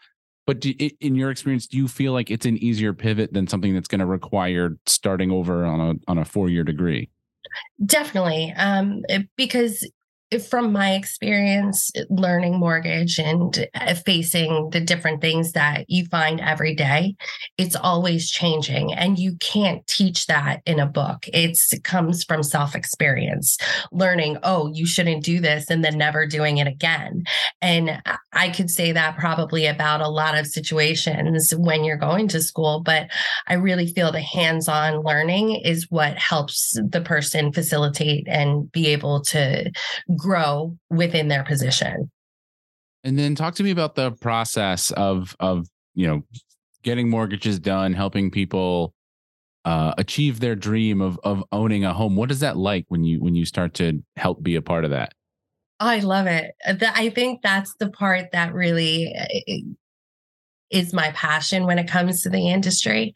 but 0.46 0.60
do, 0.60 0.74
in 1.00 1.16
your 1.16 1.32
experience, 1.32 1.68
do 1.68 1.78
you 1.78 1.88
feel 1.88 2.14
like 2.14 2.30
it's 2.30 2.46
an 2.46 2.58
easier 2.58 2.94
pivot 2.94 3.34
than 3.34 3.48
something 3.48 3.74
that's 3.74 3.88
going 3.88 4.00
to 4.00 4.06
require 4.06 4.78
starting 4.86 5.32
over 5.32 5.66
on 5.66 5.82
a 5.82 6.12
on 6.12 6.18
a 6.18 6.26
four 6.26 6.50
year 6.50 6.64
degree? 6.64 7.10
Definitely, 7.86 8.54
um, 8.58 9.02
because 9.36 9.90
from 10.50 10.72
my 10.72 10.94
experience 10.94 11.92
learning 12.10 12.58
mortgage 12.58 13.20
and 13.20 13.68
uh, 13.76 13.94
facing 13.94 14.70
the 14.72 14.80
different 14.80 15.22
things 15.22 15.52
that 15.52 15.86
you 15.88 16.06
find 16.08 16.42
every 16.42 16.74
day 16.76 17.16
it's 17.58 17.76
always 17.76 18.30
changing 18.30 18.94
and 18.94 19.20
you 19.20 19.36
can't 19.40 19.86
teach 19.88 20.26
that 20.28 20.62
in 20.66 20.80
a 20.80 20.86
book. 20.86 21.26
It's, 21.32 21.72
it 21.72 21.84
comes 21.84 22.24
from 22.24 22.44
self 22.44 22.76
experience 22.76 23.58
learning 23.92 24.38
oh 24.44 24.72
you 24.74 24.86
shouldn't 24.86 25.24
do 25.24 25.40
this 25.40 25.70
and 25.70 25.84
then 25.84 25.98
never 25.98 26.26
doing 26.26 26.58
it 26.58 26.68
again. 26.68 27.24
And 27.62 28.02
i 28.36 28.50
could 28.50 28.70
say 28.70 28.92
that 28.92 29.18
probably 29.18 29.66
about 29.66 30.02
a 30.02 30.08
lot 30.08 30.38
of 30.38 30.46
situations 30.46 31.54
when 31.58 31.84
you're 31.84 31.98
going 31.98 32.28
to 32.28 32.42
school 32.42 32.82
but 32.82 33.10
i 33.48 33.54
really 33.54 33.88
feel 33.88 34.12
the 34.12 34.22
hands-on 34.22 35.02
learning 35.02 35.56
is 35.64 35.88
what 35.90 36.18
helps 36.18 36.78
the 36.90 37.02
person 37.02 37.52
facilitate 37.52 38.28
and 38.28 38.72
be 38.72 38.88
able 38.88 39.22
to 39.22 39.72
grow 40.16 40.78
within 40.90 41.28
their 41.28 41.44
position. 41.44 42.12
And 43.04 43.20
then 43.20 43.36
talk 43.36 43.56
to 43.56 43.64
me 43.64 43.72
about 43.72 43.96
the 43.96 44.12
process 44.12 44.92
of 44.92 45.36
of 45.40 45.68
you 45.94 46.08
know 46.08 46.24
getting 46.84 47.10
mortgages 47.10 47.60
done, 47.60 47.94
helping 47.94 48.32
people 48.32 48.94
uh, 49.66 49.94
achieve 49.98 50.40
their 50.40 50.56
dream 50.56 51.02
of 51.02 51.20
of 51.24 51.44
owning 51.52 51.86
a 51.86 51.94
home. 51.94 52.16
What 52.16 52.32
is 52.32 52.40
that 52.40 52.58
like 52.58 52.86
when 52.88 53.04
you 53.04 53.20
when 53.20 53.36
you 53.36 53.46
start 53.46 53.74
to 53.76 54.04
help 54.16 54.42
be 54.42 54.56
a 54.56 54.62
part 54.62 54.86
of 54.86 54.92
that? 54.92 55.14
I 55.80 56.00
love 56.00 56.28
it. 56.28 56.56
I 56.66 57.10
think 57.10 57.42
that's 57.42 57.76
the 57.76 57.90
part 57.90 58.32
that 58.32 58.54
really 58.54 59.14
eh, 59.14 59.60
is 60.72 60.94
my 60.94 61.12
passion 61.12 61.66
when 61.66 61.80
it 61.80 61.88
comes 61.88 62.22
to 62.22 62.30
the 62.30 62.50
industry, 62.50 63.14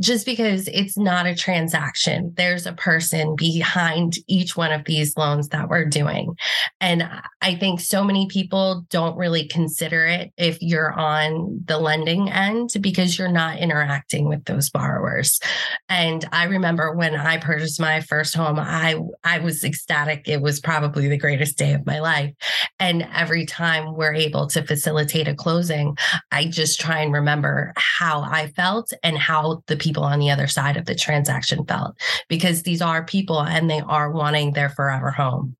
just 0.00 0.24
because 0.26 0.68
it's 0.68 0.96
not 0.96 1.26
a 1.26 1.34
transaction. 1.34 2.32
There's 2.36 2.66
a 2.66 2.72
person 2.72 3.34
behind 3.36 4.14
each 4.28 4.56
one 4.56 4.72
of 4.72 4.84
these 4.84 5.16
loans 5.16 5.48
that 5.48 5.68
we're 5.68 5.84
doing. 5.84 6.36
And 6.80 7.08
I 7.40 7.56
think 7.56 7.80
so 7.80 8.04
many 8.04 8.26
people 8.28 8.86
don't 8.90 9.16
really 9.16 9.46
consider 9.46 10.06
it 10.06 10.32
if 10.36 10.58
you're 10.60 10.92
on 10.92 11.62
the 11.64 11.78
lending 11.78 12.30
end 12.30 12.70
because 12.80 13.18
you're 13.18 13.28
not 13.28 13.58
interacting 13.58 14.28
with 14.28 14.44
those 14.44 14.70
borrowers. 14.70 15.40
And 15.88 16.24
I 16.32 16.44
remember 16.44 16.94
when 16.94 17.14
I 17.14 17.38
purchased 17.38 17.80
my 17.80 18.00
first 18.00 18.34
home, 18.34 18.58
I 18.58 19.00
I 19.24 19.40
was 19.40 19.64
ecstatic. 19.64 20.28
It 20.28 20.40
was 20.40 20.60
probably 20.60 21.08
the 21.08 21.18
greatest 21.18 21.58
day 21.58 21.72
of 21.72 21.86
my 21.86 22.00
life. 22.00 22.32
And 22.78 23.08
every 23.12 23.46
time 23.46 23.94
we're 23.96 24.14
able 24.14 24.46
to 24.48 24.64
facilitate 24.64 25.28
a 25.28 25.34
closing, 25.34 25.96
I 26.30 26.46
just 26.46 26.80
try 26.80 26.91
and 26.98 27.12
remember 27.12 27.72
how 27.76 28.22
I 28.22 28.48
felt 28.48 28.92
and 29.02 29.16
how 29.16 29.62
the 29.66 29.76
people 29.76 30.04
on 30.04 30.18
the 30.18 30.30
other 30.30 30.46
side 30.46 30.76
of 30.76 30.86
the 30.86 30.94
transaction 30.94 31.64
felt 31.66 31.96
because 32.28 32.62
these 32.62 32.82
are 32.82 33.04
people 33.04 33.40
and 33.40 33.68
they 33.70 33.80
are 33.80 34.10
wanting 34.10 34.52
their 34.52 34.70
forever 34.70 35.10
home. 35.10 35.56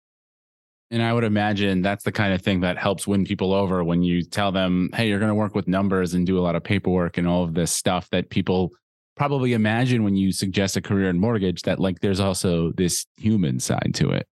And 0.91 1.03
I 1.03 1.15
would 1.15 1.25
imagine 1.25 1.81
that's 1.81 2.05
the 2.05 2.13
kind 2.13 2.35
of 2.35 2.43
thing 2.43 2.61
that 2.61 2.77
helps 2.77 3.07
win 3.07 3.25
people 3.25 3.55
over 3.55 3.83
when 3.83 4.03
you 4.03 4.23
tell 4.23 4.53
them, 4.53 4.91
hey, 4.95 5.09
you're 5.09 5.19
going 5.19 5.31
to 5.31 5.35
work 5.35 5.55
with 5.55 5.67
numbers 5.67 6.13
and 6.13 6.27
do 6.27 6.39
a 6.39 6.43
lot 6.43 6.55
of 6.55 6.63
paperwork 6.63 7.17
and 7.17 7.27
all 7.27 7.45
of 7.45 7.55
this 7.55 7.73
stuff 7.73 8.11
that 8.11 8.29
people 8.29 8.73
probably 9.17 9.55
imagine 9.55 10.05
when 10.05 10.17
you 10.17 10.33
suggest 10.33 10.77
a 10.77 10.83
career 10.83 11.09
in 11.09 11.19
mortgage 11.19 11.63
that 11.63 11.81
like 11.81 12.01
there's 12.01 12.21
also 12.21 12.73
this 12.73 13.07
human 13.17 13.59
side 13.59 13.93
to 13.95 14.11
it. 14.11 14.27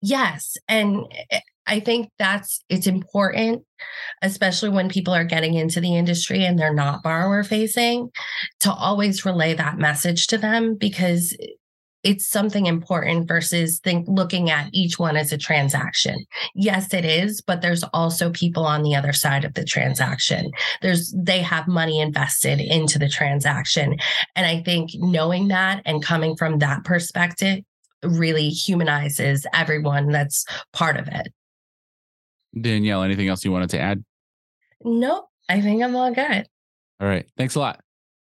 Yes. 0.00 0.56
And 0.68 1.04
eh, 1.30 1.40
I 1.66 1.80
think 1.80 2.10
that's 2.18 2.60
it's 2.68 2.86
important, 2.86 3.64
especially 4.22 4.68
when 4.68 4.88
people 4.88 5.14
are 5.14 5.24
getting 5.24 5.54
into 5.54 5.80
the 5.80 5.96
industry 5.96 6.44
and 6.44 6.58
they're 6.58 6.74
not 6.74 7.02
borrower 7.02 7.42
facing, 7.42 8.10
to 8.60 8.72
always 8.72 9.24
relay 9.24 9.54
that 9.54 9.78
message 9.78 10.26
to 10.28 10.38
them 10.38 10.76
because 10.76 11.36
it's 12.04 12.28
something 12.28 12.66
important 12.66 13.26
versus 13.26 13.80
think 13.80 14.06
looking 14.06 14.50
at 14.50 14.68
each 14.72 14.98
one 14.98 15.16
as 15.16 15.32
a 15.32 15.38
transaction. 15.38 16.24
Yes, 16.54 16.92
it 16.92 17.04
is, 17.04 17.40
but 17.40 17.62
there's 17.62 17.82
also 17.94 18.30
people 18.30 18.66
on 18.66 18.82
the 18.82 18.94
other 18.94 19.12
side 19.12 19.44
of 19.44 19.54
the 19.54 19.64
transaction. 19.64 20.50
There's 20.82 21.14
they 21.16 21.40
have 21.40 21.66
money 21.66 22.00
invested 22.00 22.60
into 22.60 22.98
the 22.98 23.08
transaction. 23.08 23.96
And 24.36 24.46
I 24.46 24.62
think 24.62 24.90
knowing 24.94 25.48
that 25.48 25.80
and 25.86 26.04
coming 26.04 26.36
from 26.36 26.58
that 26.58 26.84
perspective 26.84 27.60
really 28.02 28.50
humanizes 28.50 29.46
everyone 29.54 30.10
that's 30.10 30.44
part 30.74 30.98
of 30.98 31.08
it. 31.08 31.28
Danielle, 32.58 33.02
anything 33.02 33.28
else 33.28 33.44
you 33.44 33.52
wanted 33.52 33.70
to 33.70 33.80
add? 33.80 34.04
Nope. 34.82 35.28
I 35.48 35.60
think 35.60 35.82
I'm 35.82 35.96
all 35.96 36.12
good. 36.12 36.46
All 37.00 37.08
right. 37.08 37.26
Thanks 37.36 37.54
a 37.54 37.60
lot. 37.60 37.80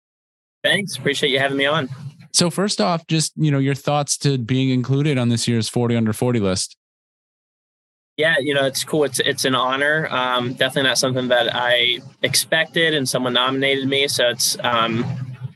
Thanks. 0.63 0.97
Appreciate 0.97 1.29
you 1.31 1.39
having 1.39 1.57
me 1.57 1.65
on. 1.65 1.89
So 2.31 2.49
first 2.49 2.79
off, 2.81 3.07
just 3.07 3.33
you 3.35 3.51
know 3.51 3.59
your 3.59 3.75
thoughts 3.75 4.17
to 4.19 4.37
being 4.37 4.69
included 4.69 5.17
on 5.17 5.29
this 5.29 5.47
year's 5.47 5.69
40 5.69 5.95
under 5.95 6.13
40 6.13 6.39
list. 6.39 6.77
Yeah, 8.17 8.35
you 8.39 8.53
know 8.53 8.65
it's 8.65 8.83
cool. 8.83 9.05
It's 9.05 9.19
it's 9.19 9.45
an 9.45 9.55
honor. 9.55 10.07
Um, 10.11 10.53
definitely 10.53 10.89
not 10.89 10.97
something 10.97 11.29
that 11.29 11.55
I 11.55 11.99
expected, 12.21 12.93
and 12.93 13.07
someone 13.07 13.33
nominated 13.33 13.87
me. 13.87 14.07
So 14.09 14.29
it's 14.29 14.57
um, 14.63 15.05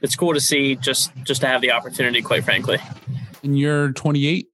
it's 0.01 0.15
cool 0.15 0.33
to 0.33 0.39
see 0.39 0.75
just 0.75 1.11
just 1.23 1.41
to 1.41 1.47
have 1.47 1.61
the 1.61 1.71
opportunity. 1.71 2.21
Quite 2.21 2.45
frankly. 2.45 2.77
And 3.43 3.59
you're 3.59 3.91
28. 3.91 4.47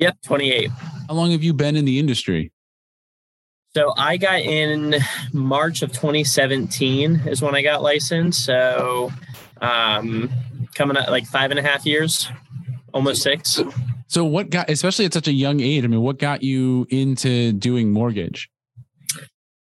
Yep, 0.00 0.16
28. 0.24 0.70
How 1.10 1.16
long 1.16 1.32
have 1.32 1.42
you 1.42 1.52
been 1.52 1.74
in 1.74 1.84
the 1.86 1.98
industry? 1.98 2.52
So 3.74 3.92
I 3.96 4.16
got 4.16 4.42
in 4.42 4.94
March 5.32 5.82
of 5.82 5.90
2017 5.90 7.22
is 7.26 7.42
when 7.42 7.56
I 7.56 7.62
got 7.62 7.82
licensed. 7.82 8.44
So 8.44 9.10
um, 9.60 10.30
coming 10.76 10.96
up 10.96 11.08
like 11.08 11.26
five 11.26 11.50
and 11.50 11.58
a 11.58 11.64
half 11.64 11.84
years, 11.84 12.30
almost 12.94 13.22
six. 13.22 13.60
So 14.06 14.24
what 14.24 14.50
got, 14.50 14.70
especially 14.70 15.04
at 15.04 15.12
such 15.12 15.26
a 15.26 15.32
young 15.32 15.58
age? 15.58 15.82
I 15.82 15.88
mean, 15.88 16.00
what 16.00 16.20
got 16.20 16.44
you 16.44 16.86
into 16.90 17.54
doing 17.54 17.90
mortgage? 17.90 18.48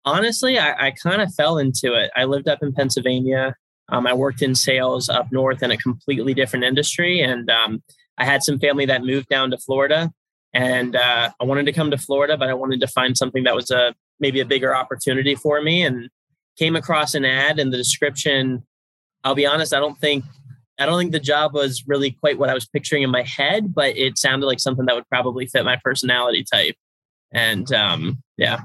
Honestly, 0.04 0.56
I, 0.56 0.86
I 0.86 0.92
kind 1.02 1.20
of 1.20 1.34
fell 1.34 1.58
into 1.58 1.94
it. 1.94 2.12
I 2.14 2.26
lived 2.26 2.46
up 2.46 2.62
in 2.62 2.72
Pennsylvania. 2.72 3.56
Um, 3.88 4.06
I 4.06 4.14
worked 4.14 4.40
in 4.40 4.54
sales 4.54 5.08
up 5.08 5.32
north 5.32 5.64
in 5.64 5.72
a 5.72 5.76
completely 5.78 6.32
different 6.32 6.64
industry, 6.64 7.22
and 7.22 7.50
um, 7.50 7.82
I 8.18 8.24
had 8.24 8.44
some 8.44 8.60
family 8.60 8.86
that 8.86 9.02
moved 9.02 9.28
down 9.28 9.50
to 9.50 9.58
Florida 9.58 10.12
and 10.54 10.96
uh, 10.96 11.30
I 11.38 11.44
wanted 11.44 11.66
to 11.66 11.72
come 11.72 11.90
to 11.90 11.98
Florida, 11.98 12.38
but 12.38 12.48
I 12.48 12.54
wanted 12.54 12.80
to 12.80 12.86
find 12.86 13.18
something 13.18 13.44
that 13.44 13.54
was 13.54 13.70
a 13.70 13.94
maybe 14.20 14.40
a 14.40 14.44
bigger 14.44 14.74
opportunity 14.74 15.34
for 15.34 15.60
me. 15.60 15.82
And 15.82 16.08
came 16.56 16.76
across 16.76 17.14
an 17.14 17.24
ad 17.24 17.58
in 17.58 17.70
the 17.70 17.76
description. 17.76 18.64
I'll 19.24 19.34
be 19.34 19.46
honest, 19.46 19.74
I 19.74 19.80
don't 19.80 19.98
think 19.98 20.24
I 20.78 20.86
don't 20.86 20.98
think 20.98 21.12
the 21.12 21.20
job 21.20 21.54
was 21.54 21.84
really 21.86 22.12
quite 22.12 22.38
what 22.38 22.50
I 22.50 22.54
was 22.54 22.66
picturing 22.66 23.02
in 23.02 23.10
my 23.10 23.22
head, 23.22 23.74
but 23.74 23.96
it 23.96 24.18
sounded 24.18 24.46
like 24.46 24.60
something 24.60 24.86
that 24.86 24.94
would 24.94 25.08
probably 25.08 25.46
fit 25.46 25.64
my 25.64 25.78
personality 25.82 26.44
type. 26.50 26.74
And 27.32 27.72
um, 27.72 28.22
yeah. 28.36 28.60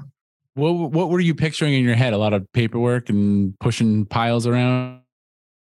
What 0.54 0.72
what 0.72 1.08
were 1.08 1.20
you 1.20 1.34
picturing 1.34 1.74
in 1.74 1.84
your 1.84 1.94
head? 1.94 2.12
A 2.12 2.18
lot 2.18 2.32
of 2.32 2.50
paperwork 2.52 3.08
and 3.08 3.58
pushing 3.60 4.06
piles 4.06 4.46
around. 4.46 5.00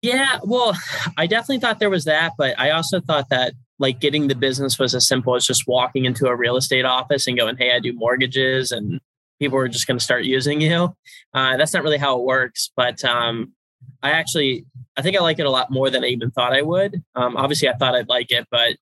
Yeah, 0.02 0.40
well, 0.44 0.78
I 1.18 1.28
definitely 1.28 1.60
thought 1.60 1.80
there 1.80 1.90
was 1.90 2.04
that, 2.06 2.34
but 2.38 2.60
I 2.60 2.72
also 2.72 3.00
thought 3.00 3.30
that 3.30 3.54
like 3.80 4.00
getting 4.00 4.28
the 4.28 4.36
business 4.36 4.78
was 4.78 4.94
as 4.96 5.08
simple 5.08 5.36
as 5.36 5.46
just 5.46 5.68
walking 5.68 6.06
into 6.06 6.28
a 6.28 6.36
real 6.36 6.58
estate 6.58 6.86
office 6.86 7.28
and 7.28 7.38
going, 7.38 7.58
"Hey, 7.58 7.74
I 7.74 7.80
do 7.80 7.94
mortgages," 7.94 8.72
and 8.72 9.00
people 9.40 9.58
are 9.58 9.68
just 9.68 9.88
going 9.88 9.98
to 9.98 10.04
start 10.04 10.24
using 10.26 10.62
you. 10.62 10.96
Uh, 11.34 11.58
that's 11.58 11.74
not 11.74 11.84
really 11.84 11.98
how 11.98 12.20
it 12.20 12.24
works, 12.24 12.72
but 12.76 13.04
um, 13.04 13.54
I 14.02 14.12
actually 14.12 14.66
I 14.96 15.02
think 15.02 15.18
I 15.18 15.22
like 15.22 15.40
it 15.40 15.46
a 15.46 15.52
lot 15.52 15.72
more 15.72 15.90
than 15.90 16.04
I 16.04 16.08
even 16.08 16.32
thought 16.32 16.54
I 16.54 16.62
would. 16.62 17.04
Um, 17.16 17.36
obviously, 17.36 17.68
I 17.70 17.74
thought 17.74 17.96
I'd 17.96 18.10
like 18.10 18.32
it, 18.32 18.48
but 18.52 18.78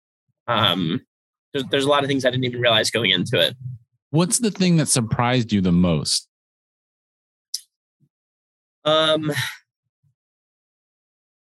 um, 0.47 1.01
there's, 1.53 1.65
there's 1.71 1.85
a 1.85 1.89
lot 1.89 2.03
of 2.03 2.07
things 2.07 2.25
I 2.25 2.31
didn't 2.31 2.45
even 2.45 2.61
realize 2.61 2.91
going 2.91 3.11
into 3.11 3.39
it. 3.39 3.55
What's 4.09 4.39
the 4.39 4.51
thing 4.51 4.77
that 4.77 4.87
surprised 4.87 5.53
you 5.53 5.61
the 5.61 5.71
most? 5.71 6.27
Um, 8.83 9.31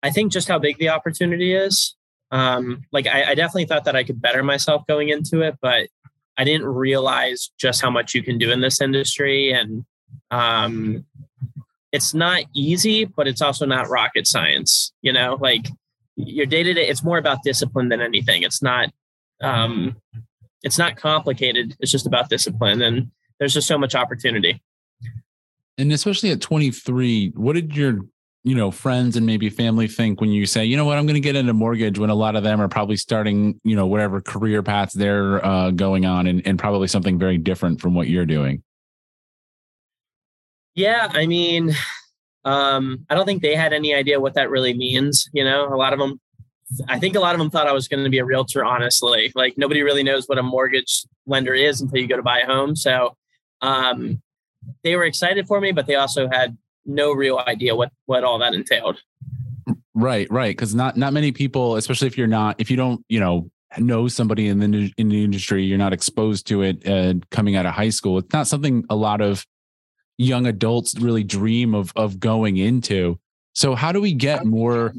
I 0.03 0.11
think 0.11 0.31
just 0.31 0.47
how 0.47 0.59
big 0.59 0.77
the 0.77 0.89
opportunity 0.89 1.53
is. 1.53 1.95
Um, 2.31 2.85
like 2.91 3.07
I, 3.07 3.31
I 3.31 3.35
definitely 3.35 3.65
thought 3.65 3.85
that 3.85 3.95
I 3.95 4.03
could 4.03 4.21
better 4.21 4.43
myself 4.43 4.85
going 4.87 5.09
into 5.09 5.41
it, 5.41 5.55
but 5.61 5.87
I 6.37 6.43
didn't 6.43 6.67
realize 6.67 7.51
just 7.59 7.81
how 7.81 7.89
much 7.89 8.13
you 8.13 8.23
can 8.23 8.37
do 8.37 8.51
in 8.51 8.61
this 8.61 8.81
industry. 8.81 9.51
And 9.51 9.85
um, 10.31 11.05
it's 11.91 12.13
not 12.13 12.43
easy, 12.53 13.05
but 13.05 13.27
it's 13.27 13.41
also 13.41 13.65
not 13.65 13.89
rocket 13.89 14.27
science. 14.27 14.93
You 15.01 15.11
know, 15.11 15.37
like 15.39 15.67
your 16.15 16.45
day 16.45 16.63
to 16.63 16.73
day, 16.73 16.87
it's 16.87 17.03
more 17.03 17.17
about 17.17 17.43
discipline 17.43 17.89
than 17.89 18.01
anything. 18.01 18.43
It's 18.43 18.61
not, 18.61 18.89
um, 19.41 19.97
it's 20.63 20.77
not 20.77 20.95
complicated. 20.95 21.75
It's 21.79 21.91
just 21.91 22.05
about 22.05 22.29
discipline, 22.29 22.81
and 22.81 23.11
there's 23.39 23.53
just 23.53 23.67
so 23.67 23.77
much 23.77 23.95
opportunity. 23.95 24.61
And 25.77 25.91
especially 25.93 26.31
at 26.31 26.41
23, 26.41 27.31
what 27.35 27.53
did 27.53 27.75
your 27.75 28.01
you 28.43 28.55
know 28.55 28.71
friends 28.71 29.17
and 29.17 29.25
maybe 29.25 29.49
family 29.49 29.87
think 29.87 30.21
when 30.21 30.31
you 30.31 30.45
say 30.45 30.63
you 30.63 30.77
know 30.77 30.85
what? 30.85 30.97
I'm 30.97 31.05
going 31.05 31.15
to 31.15 31.19
get 31.19 31.35
into 31.35 31.53
mortgage 31.53 31.99
when 31.99 32.09
a 32.09 32.15
lot 32.15 32.35
of 32.35 32.43
them 32.43 32.61
are 32.61 32.69
probably 32.69 32.95
starting 32.95 33.59
you 33.63 33.75
know 33.75 33.85
whatever 33.85 34.21
career 34.21 34.63
paths 34.63 34.93
they're 34.93 35.45
uh, 35.45 35.71
going 35.71 36.05
on 36.05 36.27
and, 36.27 36.41
and 36.45 36.57
probably 36.57 36.87
something 36.87 37.19
very 37.19 37.37
different 37.37 37.81
from 37.81 37.93
what 37.93 38.07
you're 38.07 38.25
doing. 38.25 38.63
Yeah 40.75 41.09
i 41.11 41.25
mean 41.25 41.75
um, 42.45 43.05
i 43.09 43.15
don't 43.15 43.25
think 43.25 43.41
they 43.41 43.55
had 43.55 43.73
any 43.73 43.93
idea 43.93 44.19
what 44.19 44.35
that 44.35 44.49
really 44.49 44.73
means 44.73 45.29
you 45.33 45.43
know? 45.43 45.67
A 45.73 45.75
lot 45.75 45.91
of 45.91 45.99
them 45.99 46.19
i 46.87 46.97
think 46.97 47.15
a 47.15 47.19
lot 47.19 47.35
of 47.35 47.39
them 47.39 47.49
thought 47.49 47.67
i 47.67 47.73
was 47.73 47.89
going 47.89 48.03
to 48.03 48.09
be 48.09 48.19
a 48.19 48.25
realtor 48.25 48.63
honestly. 48.63 49.33
Like 49.35 49.57
nobody 49.57 49.81
really 49.81 50.03
knows 50.03 50.27
what 50.27 50.37
a 50.37 50.43
mortgage 50.43 51.03
lender 51.25 51.53
is 51.53 51.81
until 51.81 51.99
you 51.99 52.07
go 52.07 52.15
to 52.15 52.23
buy 52.23 52.39
a 52.39 52.45
home 52.45 52.75
so 52.75 53.17
um, 53.61 54.21
they 54.83 54.95
were 54.95 55.03
excited 55.03 55.45
for 55.47 55.59
me 55.59 55.73
but 55.73 55.85
they 55.87 55.95
also 55.95 56.29
had 56.29 56.57
no 56.89 57.13
real 57.13 57.39
idea 57.47 57.75
what 57.75 57.91
what 58.05 58.23
all 58.23 58.39
that 58.39 58.53
entailed. 58.53 58.99
Right, 59.93 60.29
right. 60.31 60.55
Because 60.55 60.73
not 60.73 60.97
not 60.97 61.13
many 61.13 61.31
people, 61.31 61.75
especially 61.75 62.07
if 62.07 62.17
you're 62.17 62.27
not, 62.27 62.55
if 62.59 62.71
you 62.71 62.77
don't, 62.77 63.03
you 63.09 63.19
know, 63.19 63.49
know 63.77 64.07
somebody 64.07 64.47
in 64.47 64.59
the 64.59 64.91
in 64.97 65.09
the 65.09 65.23
industry, 65.23 65.63
you're 65.63 65.77
not 65.77 65.93
exposed 65.93 66.47
to 66.47 66.61
it 66.61 66.87
uh, 66.87 67.15
coming 67.31 67.55
out 67.55 67.65
of 67.65 67.73
high 67.73 67.89
school. 67.89 68.17
It's 68.17 68.33
not 68.33 68.47
something 68.47 68.85
a 68.89 68.95
lot 68.95 69.21
of 69.21 69.45
young 70.17 70.47
adults 70.47 70.95
really 70.99 71.23
dream 71.23 71.75
of 71.75 71.93
of 71.95 72.19
going 72.19 72.57
into. 72.57 73.19
So 73.53 73.75
how 73.75 73.91
do 73.91 73.99
we 73.99 74.13
get 74.13 74.45
more, 74.45 74.93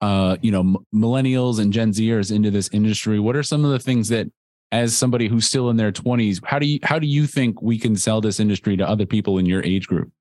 uh, 0.00 0.36
you 0.40 0.52
know, 0.52 0.84
millennials 0.94 1.58
and 1.58 1.72
Gen 1.72 1.92
Zers 1.92 2.34
into 2.34 2.50
this 2.50 2.68
industry? 2.72 3.18
What 3.18 3.34
are 3.34 3.42
some 3.42 3.64
of 3.64 3.70
the 3.72 3.78
things 3.78 4.08
that, 4.08 4.28
as 4.70 4.96
somebody 4.96 5.26
who's 5.26 5.46
still 5.46 5.70
in 5.70 5.76
their 5.76 5.90
20s, 5.90 6.44
how 6.44 6.58
do 6.58 6.66
you 6.66 6.78
how 6.82 6.98
do 6.98 7.06
you 7.06 7.26
think 7.26 7.60
we 7.60 7.78
can 7.78 7.96
sell 7.96 8.20
this 8.20 8.38
industry 8.38 8.76
to 8.76 8.88
other 8.88 9.06
people 9.06 9.38
in 9.38 9.46
your 9.46 9.64
age 9.64 9.88
group? 9.88 10.12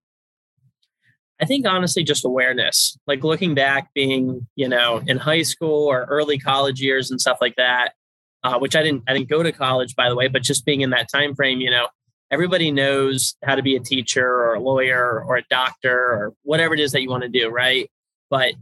I 1.39 1.45
think 1.45 1.67
honestly, 1.67 2.03
just 2.03 2.25
awareness. 2.25 2.97
Like 3.05 3.23
looking 3.23 3.53
back, 3.53 3.93
being 3.93 4.47
you 4.55 4.67
know 4.67 5.01
in 5.05 5.17
high 5.17 5.43
school 5.43 5.87
or 5.87 6.05
early 6.05 6.37
college 6.37 6.81
years 6.81 7.11
and 7.11 7.21
stuff 7.21 7.37
like 7.41 7.55
that, 7.57 7.93
uh, 8.43 8.57
which 8.59 8.75
I 8.75 8.83
didn't 8.83 9.03
I 9.07 9.13
didn't 9.13 9.29
go 9.29 9.43
to 9.43 9.51
college 9.51 9.95
by 9.95 10.09
the 10.09 10.15
way, 10.15 10.27
but 10.27 10.43
just 10.43 10.65
being 10.65 10.81
in 10.81 10.89
that 10.91 11.09
time 11.11 11.35
frame, 11.35 11.59
you 11.59 11.69
know, 11.69 11.87
everybody 12.31 12.71
knows 12.71 13.35
how 13.43 13.55
to 13.55 13.61
be 13.61 13.75
a 13.75 13.79
teacher 13.79 14.27
or 14.27 14.55
a 14.55 14.59
lawyer 14.59 15.23
or 15.23 15.37
a 15.37 15.43
doctor 15.49 15.95
or 15.95 16.33
whatever 16.43 16.73
it 16.73 16.79
is 16.79 16.91
that 16.91 17.01
you 17.01 17.09
want 17.09 17.23
to 17.23 17.29
do, 17.29 17.49
right? 17.49 17.89
But 18.29 18.53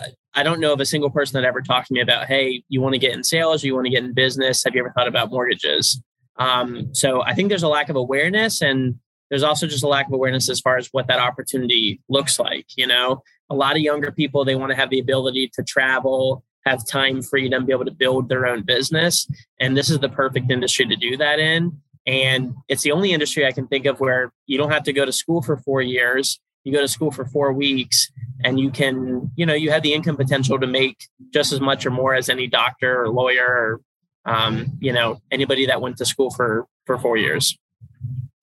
uh, 0.00 0.08
I 0.34 0.42
don't 0.42 0.60
know 0.60 0.72
of 0.72 0.80
a 0.80 0.86
single 0.86 1.10
person 1.10 1.40
that 1.40 1.46
ever 1.46 1.60
talked 1.60 1.88
to 1.88 1.94
me 1.94 2.00
about, 2.00 2.26
hey, 2.26 2.64
you 2.68 2.80
want 2.80 2.94
to 2.94 2.98
get 2.98 3.12
in 3.12 3.22
sales 3.22 3.62
or 3.62 3.66
you 3.66 3.74
want 3.74 3.86
to 3.86 3.90
get 3.90 4.02
in 4.02 4.12
business? 4.14 4.64
Have 4.64 4.74
you 4.74 4.80
ever 4.80 4.92
thought 4.92 5.08
about 5.08 5.30
mortgages? 5.30 6.02
Um, 6.36 6.92
so 6.92 7.22
I 7.22 7.34
think 7.34 7.48
there's 7.48 7.62
a 7.62 7.68
lack 7.68 7.88
of 7.88 7.96
awareness 7.96 8.60
and 8.60 8.98
there's 9.30 9.42
also 9.42 9.66
just 9.66 9.84
a 9.84 9.88
lack 9.88 10.06
of 10.06 10.12
awareness 10.12 10.48
as 10.48 10.60
far 10.60 10.76
as 10.76 10.88
what 10.92 11.06
that 11.08 11.18
opportunity 11.18 12.00
looks 12.08 12.38
like. 12.38 12.66
You 12.76 12.86
know, 12.86 13.22
a 13.50 13.54
lot 13.54 13.76
of 13.76 13.82
younger 13.82 14.12
people, 14.12 14.44
they 14.44 14.54
want 14.54 14.70
to 14.70 14.76
have 14.76 14.90
the 14.90 14.98
ability 14.98 15.50
to 15.54 15.62
travel, 15.62 16.44
have 16.66 16.86
time 16.86 17.22
freedom, 17.22 17.66
be 17.66 17.72
able 17.72 17.84
to 17.84 17.90
build 17.90 18.28
their 18.28 18.46
own 18.46 18.62
business. 18.62 19.26
And 19.60 19.76
this 19.76 19.90
is 19.90 19.98
the 19.98 20.08
perfect 20.08 20.50
industry 20.50 20.86
to 20.86 20.96
do 20.96 21.16
that 21.16 21.38
in. 21.38 21.80
And 22.06 22.54
it's 22.68 22.82
the 22.82 22.92
only 22.92 23.12
industry 23.12 23.46
I 23.46 23.52
can 23.52 23.66
think 23.66 23.86
of 23.86 24.00
where 24.00 24.32
you 24.46 24.58
don't 24.58 24.70
have 24.70 24.84
to 24.84 24.92
go 24.92 25.04
to 25.04 25.12
school 25.12 25.42
for 25.42 25.56
four 25.56 25.80
years. 25.82 26.40
You 26.64 26.72
go 26.72 26.80
to 26.80 26.88
school 26.88 27.10
for 27.10 27.26
four 27.26 27.52
weeks 27.52 28.10
and 28.42 28.58
you 28.58 28.70
can, 28.70 29.30
you 29.36 29.46
know, 29.46 29.54
you 29.54 29.70
have 29.70 29.82
the 29.82 29.92
income 29.92 30.16
potential 30.16 30.58
to 30.58 30.66
make 30.66 31.08
just 31.32 31.52
as 31.52 31.60
much 31.60 31.84
or 31.84 31.90
more 31.90 32.14
as 32.14 32.28
any 32.28 32.46
doctor 32.46 33.02
or 33.02 33.08
lawyer 33.08 33.46
or, 33.46 33.80
um, 34.26 34.72
you 34.80 34.92
know, 34.92 35.20
anybody 35.30 35.66
that 35.66 35.80
went 35.80 35.98
to 35.98 36.06
school 36.06 36.30
for, 36.30 36.66
for 36.86 36.98
four 36.98 37.16
years. 37.16 37.58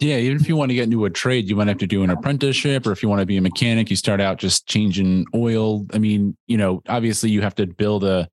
Yeah, 0.01 0.17
even 0.17 0.37
if 0.37 0.49
you 0.49 0.55
want 0.55 0.69
to 0.69 0.75
get 0.75 0.85
into 0.85 1.05
a 1.05 1.11
trade, 1.11 1.47
you 1.47 1.55
might 1.55 1.67
have 1.67 1.77
to 1.77 1.85
do 1.85 2.01
an 2.01 2.09
apprenticeship, 2.09 2.87
or 2.87 2.91
if 2.91 3.03
you 3.03 3.09
want 3.09 3.19
to 3.19 3.25
be 3.27 3.37
a 3.37 3.41
mechanic, 3.41 3.91
you 3.91 3.95
start 3.95 4.19
out 4.19 4.39
just 4.39 4.65
changing 4.65 5.27
oil. 5.35 5.85
I 5.93 5.99
mean, 5.99 6.35
you 6.47 6.57
know, 6.57 6.81
obviously 6.89 7.29
you 7.29 7.43
have 7.43 7.53
to 7.55 7.67
build 7.67 8.03
a 8.03 8.27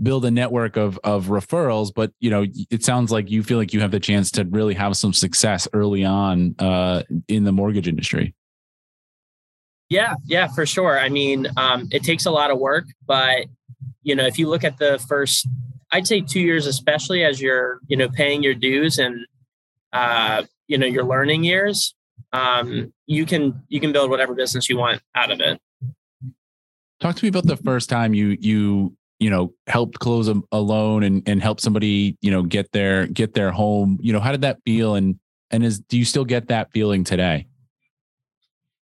build 0.00 0.24
a 0.24 0.30
network 0.30 0.76
of 0.76 1.00
of 1.02 1.26
referrals, 1.26 1.92
but 1.92 2.12
you 2.20 2.30
know, 2.30 2.46
it 2.70 2.84
sounds 2.84 3.10
like 3.10 3.28
you 3.28 3.42
feel 3.42 3.58
like 3.58 3.72
you 3.72 3.80
have 3.80 3.90
the 3.90 3.98
chance 3.98 4.30
to 4.32 4.44
really 4.44 4.74
have 4.74 4.96
some 4.96 5.12
success 5.12 5.66
early 5.72 6.04
on 6.04 6.54
uh, 6.60 7.02
in 7.26 7.42
the 7.42 7.52
mortgage 7.52 7.88
industry. 7.88 8.32
Yeah, 9.88 10.14
yeah, 10.26 10.46
for 10.46 10.64
sure. 10.64 10.96
I 10.96 11.08
mean, 11.08 11.48
um, 11.56 11.88
it 11.90 12.04
takes 12.04 12.24
a 12.24 12.30
lot 12.30 12.52
of 12.52 12.60
work, 12.60 12.84
but 13.04 13.46
you 14.04 14.14
know, 14.14 14.26
if 14.26 14.38
you 14.38 14.48
look 14.48 14.62
at 14.62 14.78
the 14.78 15.04
first, 15.08 15.48
I'd 15.90 16.06
say 16.06 16.20
two 16.20 16.40
years, 16.40 16.68
especially 16.68 17.24
as 17.24 17.40
you're, 17.40 17.80
you 17.88 17.96
know, 17.96 18.08
paying 18.08 18.44
your 18.44 18.54
dues 18.54 18.98
and 18.98 19.26
uh, 19.92 20.44
you 20.66 20.78
know 20.78 20.86
your 20.86 21.04
learning 21.04 21.44
years 21.44 21.94
um, 22.32 22.92
you 23.06 23.26
can 23.26 23.62
you 23.68 23.80
can 23.80 23.92
build 23.92 24.10
whatever 24.10 24.34
business 24.34 24.68
you 24.68 24.76
want 24.76 25.00
out 25.14 25.30
of 25.30 25.40
it. 25.40 25.60
Talk 27.00 27.16
to 27.16 27.24
me 27.24 27.28
about 27.28 27.46
the 27.46 27.56
first 27.56 27.88
time 27.88 28.14
you 28.14 28.36
you 28.40 28.96
you 29.20 29.30
know 29.30 29.54
helped 29.66 29.98
close 30.00 30.28
a, 30.28 30.40
a 30.50 30.60
loan 30.60 31.02
and 31.04 31.22
and 31.26 31.42
help 31.42 31.60
somebody 31.60 32.16
you 32.20 32.30
know 32.30 32.42
get 32.42 32.72
their 32.72 33.06
get 33.06 33.34
their 33.34 33.50
home. 33.50 33.98
You 34.02 34.12
know 34.12 34.20
how 34.20 34.32
did 34.32 34.42
that 34.42 34.58
feel? 34.64 34.94
And 34.94 35.18
and 35.50 35.64
is 35.64 35.78
do 35.78 35.96
you 35.96 36.04
still 36.04 36.24
get 36.24 36.48
that 36.48 36.72
feeling 36.72 37.04
today? 37.04 37.46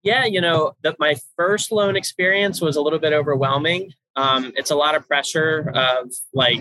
Yeah 0.02 0.26
you 0.26 0.40
know 0.40 0.74
that 0.82 0.96
my 0.98 1.16
first 1.36 1.72
loan 1.72 1.96
experience 1.96 2.60
was 2.60 2.76
a 2.76 2.80
little 2.82 2.98
bit 2.98 3.12
overwhelming 3.12 3.92
um, 4.16 4.52
it's 4.56 4.70
a 4.70 4.76
lot 4.76 4.94
of 4.94 5.06
pressure 5.06 5.70
of 5.74 6.12
like 6.32 6.60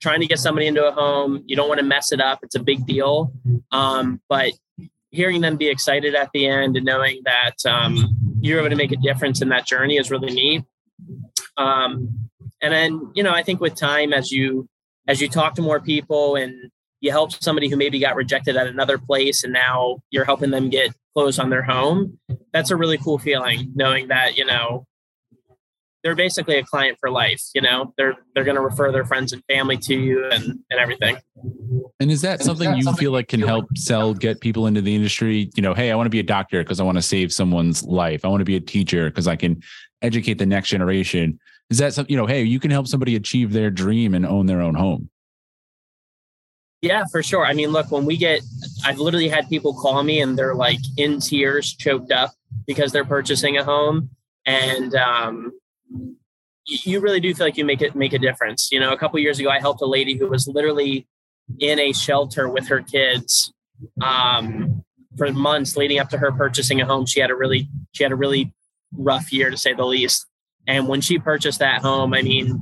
trying 0.00 0.20
to 0.20 0.26
get 0.26 0.38
somebody 0.38 0.66
into 0.66 0.86
a 0.86 0.92
home. 0.92 1.42
You 1.46 1.56
don't 1.56 1.68
want 1.68 1.80
to 1.80 1.86
mess 1.86 2.12
it 2.12 2.20
up. 2.20 2.40
It's 2.42 2.54
a 2.54 2.62
big 2.62 2.86
deal. 2.86 3.32
Um, 3.72 4.20
but 4.28 4.52
hearing 5.10 5.40
them 5.40 5.56
be 5.56 5.68
excited 5.68 6.14
at 6.14 6.30
the 6.32 6.46
end 6.46 6.76
and 6.76 6.84
knowing 6.84 7.22
that 7.24 7.54
um, 7.66 8.16
you're 8.40 8.60
able 8.60 8.70
to 8.70 8.76
make 8.76 8.92
a 8.92 8.96
difference 8.96 9.42
in 9.42 9.48
that 9.48 9.66
journey 9.66 9.96
is 9.96 10.10
really 10.10 10.32
neat. 10.32 10.64
Um, 11.56 12.28
and 12.62 12.72
then, 12.72 13.10
you 13.14 13.22
know, 13.22 13.32
I 13.32 13.42
think 13.42 13.60
with 13.60 13.74
time, 13.74 14.12
as 14.12 14.30
you 14.30 14.68
as 15.08 15.20
you 15.20 15.28
talk 15.28 15.54
to 15.54 15.62
more 15.62 15.80
people 15.80 16.36
and 16.36 16.70
you 17.00 17.10
help 17.10 17.32
somebody 17.32 17.68
who 17.68 17.76
maybe 17.76 17.98
got 17.98 18.16
rejected 18.16 18.56
at 18.56 18.66
another 18.66 18.98
place 18.98 19.44
and 19.44 19.52
now 19.52 19.98
you're 20.10 20.24
helping 20.24 20.50
them 20.50 20.68
get 20.68 20.92
close 21.14 21.38
on 21.38 21.50
their 21.50 21.62
home, 21.62 22.18
that's 22.52 22.70
a 22.70 22.76
really 22.76 22.98
cool 22.98 23.18
feeling 23.18 23.72
knowing 23.74 24.08
that, 24.08 24.36
you 24.36 24.44
know, 24.44 24.86
they're 26.06 26.14
basically 26.14 26.54
a 26.54 26.62
client 26.62 26.96
for 27.00 27.10
life. 27.10 27.42
You 27.52 27.62
know, 27.62 27.92
they're 27.98 28.14
they're 28.32 28.44
going 28.44 28.54
to 28.54 28.60
refer 28.60 28.92
their 28.92 29.04
friends 29.04 29.32
and 29.32 29.42
family 29.50 29.76
to 29.78 29.94
you 29.94 30.24
and 30.30 30.44
and 30.70 30.78
everything. 30.78 31.16
And 31.98 32.12
is 32.12 32.22
that 32.22 32.38
and 32.38 32.44
something 32.44 32.70
that 32.70 32.76
you 32.76 32.84
something 32.84 33.00
feel 33.00 33.10
like 33.10 33.26
can 33.26 33.40
help 33.40 33.64
sell, 33.76 34.14
get 34.14 34.40
people 34.40 34.68
into 34.68 34.80
the 34.80 34.94
industry? 34.94 35.50
You 35.56 35.62
know, 35.62 35.74
hey, 35.74 35.90
I 35.90 35.96
want 35.96 36.06
to 36.06 36.10
be 36.10 36.20
a 36.20 36.22
doctor 36.22 36.62
because 36.62 36.78
I 36.78 36.84
want 36.84 36.96
to 36.96 37.02
save 37.02 37.32
someone's 37.32 37.82
life. 37.82 38.24
I 38.24 38.28
want 38.28 38.40
to 38.40 38.44
be 38.44 38.54
a 38.54 38.60
teacher 38.60 39.10
because 39.10 39.26
I 39.26 39.34
can 39.34 39.60
educate 40.00 40.34
the 40.34 40.46
next 40.46 40.68
generation. 40.68 41.40
Is 41.70 41.78
that 41.78 41.92
something, 41.92 42.12
you 42.12 42.16
know, 42.16 42.26
hey, 42.26 42.44
you 42.44 42.60
can 42.60 42.70
help 42.70 42.86
somebody 42.86 43.16
achieve 43.16 43.52
their 43.52 43.72
dream 43.72 44.14
and 44.14 44.24
own 44.24 44.46
their 44.46 44.60
own 44.60 44.76
home? 44.76 45.10
Yeah, 46.82 47.02
for 47.10 47.20
sure. 47.20 47.44
I 47.44 47.52
mean, 47.52 47.70
look, 47.70 47.90
when 47.90 48.04
we 48.04 48.16
get, 48.16 48.42
I've 48.84 49.00
literally 49.00 49.28
had 49.28 49.48
people 49.48 49.74
call 49.74 50.04
me 50.04 50.20
and 50.20 50.38
they're 50.38 50.54
like 50.54 50.78
in 50.96 51.18
tears, 51.18 51.74
choked 51.74 52.12
up 52.12 52.30
because 52.64 52.92
they're 52.92 53.04
purchasing 53.04 53.56
a 53.56 53.64
home. 53.64 54.10
And 54.44 54.94
um, 54.94 55.52
you 56.66 57.00
really 57.00 57.20
do 57.20 57.34
feel 57.34 57.46
like 57.46 57.56
you 57.56 57.64
make 57.64 57.82
it 57.82 57.94
make 57.94 58.12
a 58.12 58.18
difference. 58.18 58.70
You 58.72 58.80
know, 58.80 58.92
a 58.92 58.98
couple 58.98 59.18
years 59.18 59.38
ago, 59.38 59.50
I 59.50 59.60
helped 59.60 59.80
a 59.82 59.86
lady 59.86 60.16
who 60.16 60.28
was 60.28 60.48
literally 60.48 61.06
in 61.60 61.78
a 61.78 61.92
shelter 61.92 62.48
with 62.48 62.68
her 62.68 62.82
kids 62.82 63.52
um, 64.02 64.84
for 65.16 65.32
months 65.32 65.76
leading 65.76 65.98
up 65.98 66.08
to 66.10 66.18
her 66.18 66.32
purchasing 66.32 66.80
a 66.80 66.86
home. 66.86 67.06
She 67.06 67.20
had 67.20 67.30
a 67.30 67.36
really 67.36 67.68
she 67.92 68.02
had 68.02 68.12
a 68.12 68.16
really 68.16 68.52
rough 68.92 69.32
year 69.32 69.50
to 69.50 69.56
say 69.56 69.72
the 69.72 69.84
least. 69.84 70.26
And 70.66 70.88
when 70.88 71.00
she 71.00 71.18
purchased 71.18 71.60
that 71.60 71.82
home, 71.82 72.12
I 72.12 72.22
mean, 72.22 72.60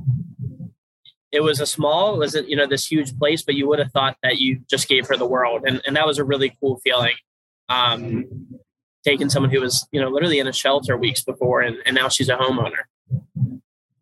it 1.31 1.41
was 1.41 1.59
a 1.59 1.65
small, 1.65 2.15
it 2.15 2.19
wasn't 2.19 2.47
you 2.47 2.55
know 2.55 2.67
this 2.67 2.89
huge 2.89 3.17
place, 3.17 3.41
but 3.41 3.55
you 3.55 3.67
would 3.67 3.79
have 3.79 3.91
thought 3.91 4.17
that 4.21 4.37
you 4.37 4.61
just 4.69 4.87
gave 4.87 5.07
her 5.07 5.17
the 5.17 5.25
world, 5.25 5.63
and 5.65 5.81
and 5.85 5.95
that 5.95 6.05
was 6.05 6.17
a 6.17 6.23
really 6.23 6.55
cool 6.59 6.79
feeling. 6.83 7.15
Um, 7.67 8.25
taking 9.03 9.29
someone 9.29 9.51
who 9.51 9.61
was 9.61 9.87
you 9.91 9.99
know 9.99 10.09
literally 10.09 10.39
in 10.39 10.47
a 10.47 10.53
shelter 10.53 10.95
weeks 10.95 11.23
before, 11.23 11.61
and, 11.61 11.77
and 11.85 11.95
now 11.95 12.09
she's 12.09 12.29
a 12.29 12.35
homeowner. 12.35 12.85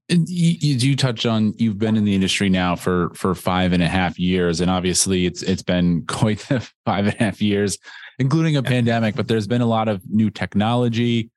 And 0.09 0.27
you, 0.27 0.75
you 0.75 0.95
touch 0.95 1.25
on 1.25 1.53
you've 1.57 1.79
been 1.79 1.95
in 1.95 2.03
the 2.03 2.13
industry 2.13 2.49
now 2.49 2.75
for 2.75 3.09
for 3.15 3.33
five 3.33 3.73
and 3.73 3.81
a 3.81 3.87
half 3.87 4.19
years, 4.19 4.59
and 4.61 4.69
obviously 4.69 5.25
it's 5.25 5.41
it's 5.41 5.63
been 5.63 6.05
quite 6.07 6.39
the 6.49 6.59
five 6.85 7.05
and 7.05 7.15
a 7.15 7.17
half 7.17 7.41
years, 7.41 7.77
including 8.19 8.57
a 8.57 8.63
pandemic. 8.63 9.15
But 9.15 9.27
there's 9.27 9.47
been 9.47 9.61
a 9.61 9.65
lot 9.65 9.87
of 9.87 10.01
new 10.09 10.29
technology. 10.29 11.31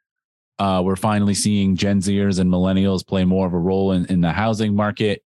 Uh, 0.59 0.83
we're 0.85 0.97
finally 0.97 1.35
seeing 1.35 1.77
Gen 1.77 2.01
Zers 2.01 2.41
and 2.41 2.51
millennials 2.51 3.07
play 3.07 3.25
more 3.25 3.47
of 3.47 3.53
a 3.53 3.59
role 3.59 3.93
in, 3.93 4.07
in 4.07 4.23
the 4.23 4.33
housing 4.33 4.75
market. 4.75 5.23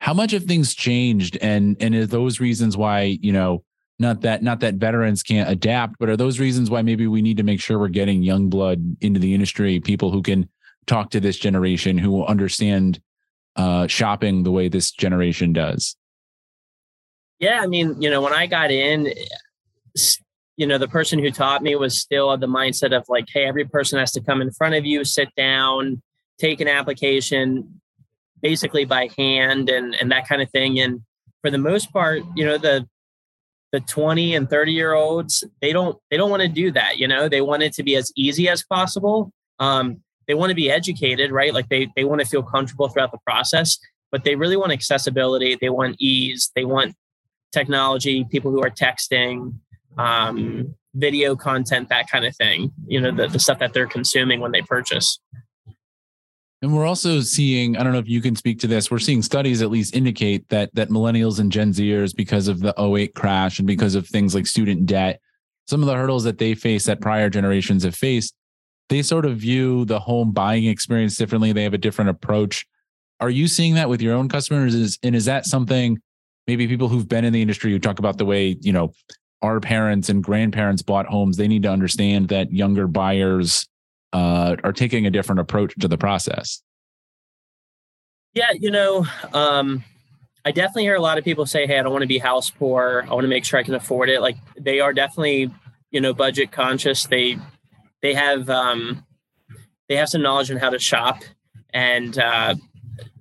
How 0.00 0.14
much 0.14 0.32
have 0.32 0.44
things 0.44 0.74
changed, 0.74 1.38
and 1.40 1.76
and 1.80 1.94
are 1.94 2.06
those 2.06 2.40
reasons 2.40 2.76
why 2.76 3.18
you 3.20 3.32
know 3.32 3.62
not 4.00 4.22
that 4.22 4.42
not 4.42 4.60
that 4.60 4.74
veterans 4.74 5.22
can't 5.22 5.48
adapt, 5.48 5.96
but 6.00 6.08
are 6.08 6.16
those 6.16 6.40
reasons 6.40 6.70
why 6.70 6.80
maybe 6.82 7.06
we 7.06 7.20
need 7.20 7.36
to 7.36 7.42
make 7.42 7.60
sure 7.60 7.78
we're 7.78 7.88
getting 7.88 8.22
young 8.22 8.48
blood 8.48 8.96
into 9.02 9.20
the 9.20 9.34
industry, 9.34 9.78
people 9.78 10.10
who 10.10 10.22
can 10.22 10.48
talk 10.86 11.10
to 11.10 11.20
this 11.20 11.38
generation 11.38 11.98
who 11.98 12.10
will 12.10 12.26
understand 12.26 13.00
uh, 13.56 13.86
shopping 13.86 14.42
the 14.42 14.50
way 14.50 14.68
this 14.68 14.90
generation 14.90 15.52
does? 15.52 15.96
Yeah, 17.38 17.60
I 17.62 17.66
mean, 17.66 18.00
you 18.00 18.10
know, 18.10 18.20
when 18.20 18.34
I 18.34 18.46
got 18.46 18.70
in, 18.70 19.12
you 20.56 20.66
know, 20.66 20.78
the 20.78 20.88
person 20.88 21.18
who 21.18 21.30
taught 21.30 21.62
me 21.62 21.74
was 21.74 21.98
still 21.98 22.30
of 22.30 22.40
the 22.40 22.46
mindset 22.46 22.94
of 22.94 23.04
like, 23.08 23.26
hey, 23.32 23.46
every 23.46 23.64
person 23.64 23.98
has 23.98 24.12
to 24.12 24.20
come 24.20 24.42
in 24.42 24.50
front 24.50 24.74
of 24.74 24.84
you, 24.84 25.04
sit 25.04 25.34
down, 25.36 26.02
take 26.38 26.60
an 26.60 26.68
application, 26.68 27.80
basically 28.42 28.84
by 28.84 29.08
hand 29.16 29.68
and 29.68 29.94
and 29.94 30.10
that 30.10 30.28
kind 30.28 30.42
of 30.42 30.50
thing. 30.50 30.80
And 30.80 31.00
for 31.42 31.50
the 31.50 31.58
most 31.58 31.92
part, 31.92 32.22
you 32.36 32.44
know, 32.44 32.58
the 32.58 32.86
the 33.72 33.80
20 33.80 34.34
and 34.34 34.50
30 34.50 34.72
year 34.72 34.94
olds, 34.94 35.44
they 35.60 35.72
don't 35.72 35.98
they 36.10 36.16
don't 36.16 36.30
want 36.30 36.42
to 36.42 36.48
do 36.48 36.70
that. 36.72 36.98
You 36.98 37.08
know, 37.08 37.28
they 37.28 37.40
want 37.40 37.62
it 37.62 37.72
to 37.74 37.82
be 37.82 37.96
as 37.96 38.12
easy 38.16 38.48
as 38.48 38.64
possible. 38.64 39.32
Um, 39.58 40.02
they 40.30 40.34
want 40.34 40.50
to 40.50 40.54
be 40.54 40.70
educated, 40.70 41.32
right? 41.32 41.52
Like 41.52 41.68
they 41.68 41.90
they 41.96 42.04
want 42.04 42.20
to 42.20 42.26
feel 42.26 42.44
comfortable 42.44 42.88
throughout 42.88 43.10
the 43.10 43.18
process, 43.26 43.76
but 44.12 44.22
they 44.22 44.36
really 44.36 44.56
want 44.56 44.70
accessibility. 44.70 45.58
They 45.60 45.70
want 45.70 45.96
ease. 45.98 46.52
They 46.54 46.64
want 46.64 46.94
technology. 47.52 48.24
People 48.30 48.52
who 48.52 48.62
are 48.62 48.70
texting, 48.70 49.54
um, 49.98 50.72
video 50.94 51.34
content, 51.34 51.88
that 51.88 52.08
kind 52.08 52.24
of 52.24 52.36
thing. 52.36 52.70
You 52.86 53.00
know, 53.00 53.10
the, 53.10 53.26
the 53.26 53.40
stuff 53.40 53.58
that 53.58 53.72
they're 53.72 53.88
consuming 53.88 54.38
when 54.38 54.52
they 54.52 54.62
purchase. 54.62 55.18
And 56.62 56.76
we're 56.76 56.86
also 56.86 57.22
seeing, 57.22 57.76
I 57.76 57.82
don't 57.82 57.92
know 57.92 57.98
if 57.98 58.08
you 58.08 58.20
can 58.20 58.36
speak 58.36 58.60
to 58.60 58.68
this, 58.68 58.88
we're 58.88 59.00
seeing 59.00 59.22
studies 59.22 59.62
at 59.62 59.70
least 59.70 59.96
indicate 59.96 60.48
that 60.50 60.72
that 60.76 60.90
millennials 60.90 61.40
and 61.40 61.50
Gen 61.50 61.72
Zers, 61.72 62.14
because 62.14 62.46
of 62.46 62.60
the 62.60 62.72
08 62.80 63.16
crash 63.16 63.58
and 63.58 63.66
because 63.66 63.96
of 63.96 64.06
things 64.06 64.32
like 64.32 64.46
student 64.46 64.86
debt, 64.86 65.20
some 65.66 65.80
of 65.80 65.88
the 65.88 65.96
hurdles 65.96 66.22
that 66.22 66.38
they 66.38 66.54
face 66.54 66.84
that 66.84 67.00
prior 67.00 67.28
generations 67.28 67.82
have 67.82 67.96
faced, 67.96 68.36
they 68.90 69.02
sort 69.02 69.24
of 69.24 69.38
view 69.38 69.84
the 69.86 70.00
home 70.00 70.32
buying 70.32 70.66
experience 70.66 71.16
differently. 71.16 71.52
They 71.52 71.62
have 71.62 71.74
a 71.74 71.78
different 71.78 72.10
approach. 72.10 72.66
Are 73.20 73.30
you 73.30 73.46
seeing 73.46 73.74
that 73.74 73.88
with 73.88 74.02
your 74.02 74.14
own 74.14 74.28
customers? 74.28 74.74
Is, 74.74 74.98
and 75.02 75.14
is 75.14 75.24
that 75.24 75.46
something 75.46 75.98
maybe 76.46 76.66
people 76.66 76.88
who've 76.88 77.08
been 77.08 77.24
in 77.24 77.32
the 77.32 77.40
industry 77.40 77.70
who 77.70 77.78
talk 77.78 78.00
about 78.00 78.18
the 78.18 78.24
way, 78.24 78.56
you 78.60 78.72
know, 78.72 78.92
our 79.42 79.60
parents 79.60 80.08
and 80.08 80.22
grandparents 80.22 80.82
bought 80.82 81.06
homes, 81.06 81.36
they 81.36 81.48
need 81.48 81.62
to 81.62 81.70
understand 81.70 82.28
that 82.28 82.52
younger 82.52 82.86
buyers 82.86 83.66
uh, 84.12 84.56
are 84.64 84.72
taking 84.72 85.06
a 85.06 85.10
different 85.10 85.40
approach 85.40 85.74
to 85.78 85.88
the 85.88 85.96
process? 85.96 86.60
Yeah, 88.34 88.50
you 88.58 88.70
know, 88.70 89.06
um, 89.32 89.84
I 90.44 90.50
definitely 90.50 90.82
hear 90.82 90.96
a 90.96 91.00
lot 91.00 91.18
of 91.18 91.24
people 91.24 91.46
say, 91.46 91.66
"Hey, 91.66 91.78
I 91.78 91.82
don't 91.82 91.92
want 91.92 92.02
to 92.02 92.08
be 92.08 92.18
house 92.18 92.50
poor. 92.50 93.04
I 93.08 93.12
want 93.12 93.24
to 93.24 93.28
make 93.28 93.44
sure 93.44 93.58
I 93.58 93.62
can 93.62 93.74
afford 93.74 94.08
it." 94.08 94.20
Like 94.20 94.36
they 94.58 94.80
are 94.80 94.92
definitely, 94.92 95.50
you 95.90 96.00
know, 96.00 96.14
budget 96.14 96.50
conscious. 96.50 97.04
They 97.06 97.38
they 98.02 98.14
have 98.14 98.48
um, 98.50 99.04
they 99.88 99.96
have 99.96 100.08
some 100.08 100.22
knowledge 100.22 100.50
on 100.50 100.56
how 100.56 100.70
to 100.70 100.78
shop, 100.78 101.22
and 101.70 102.18
uh, 102.18 102.54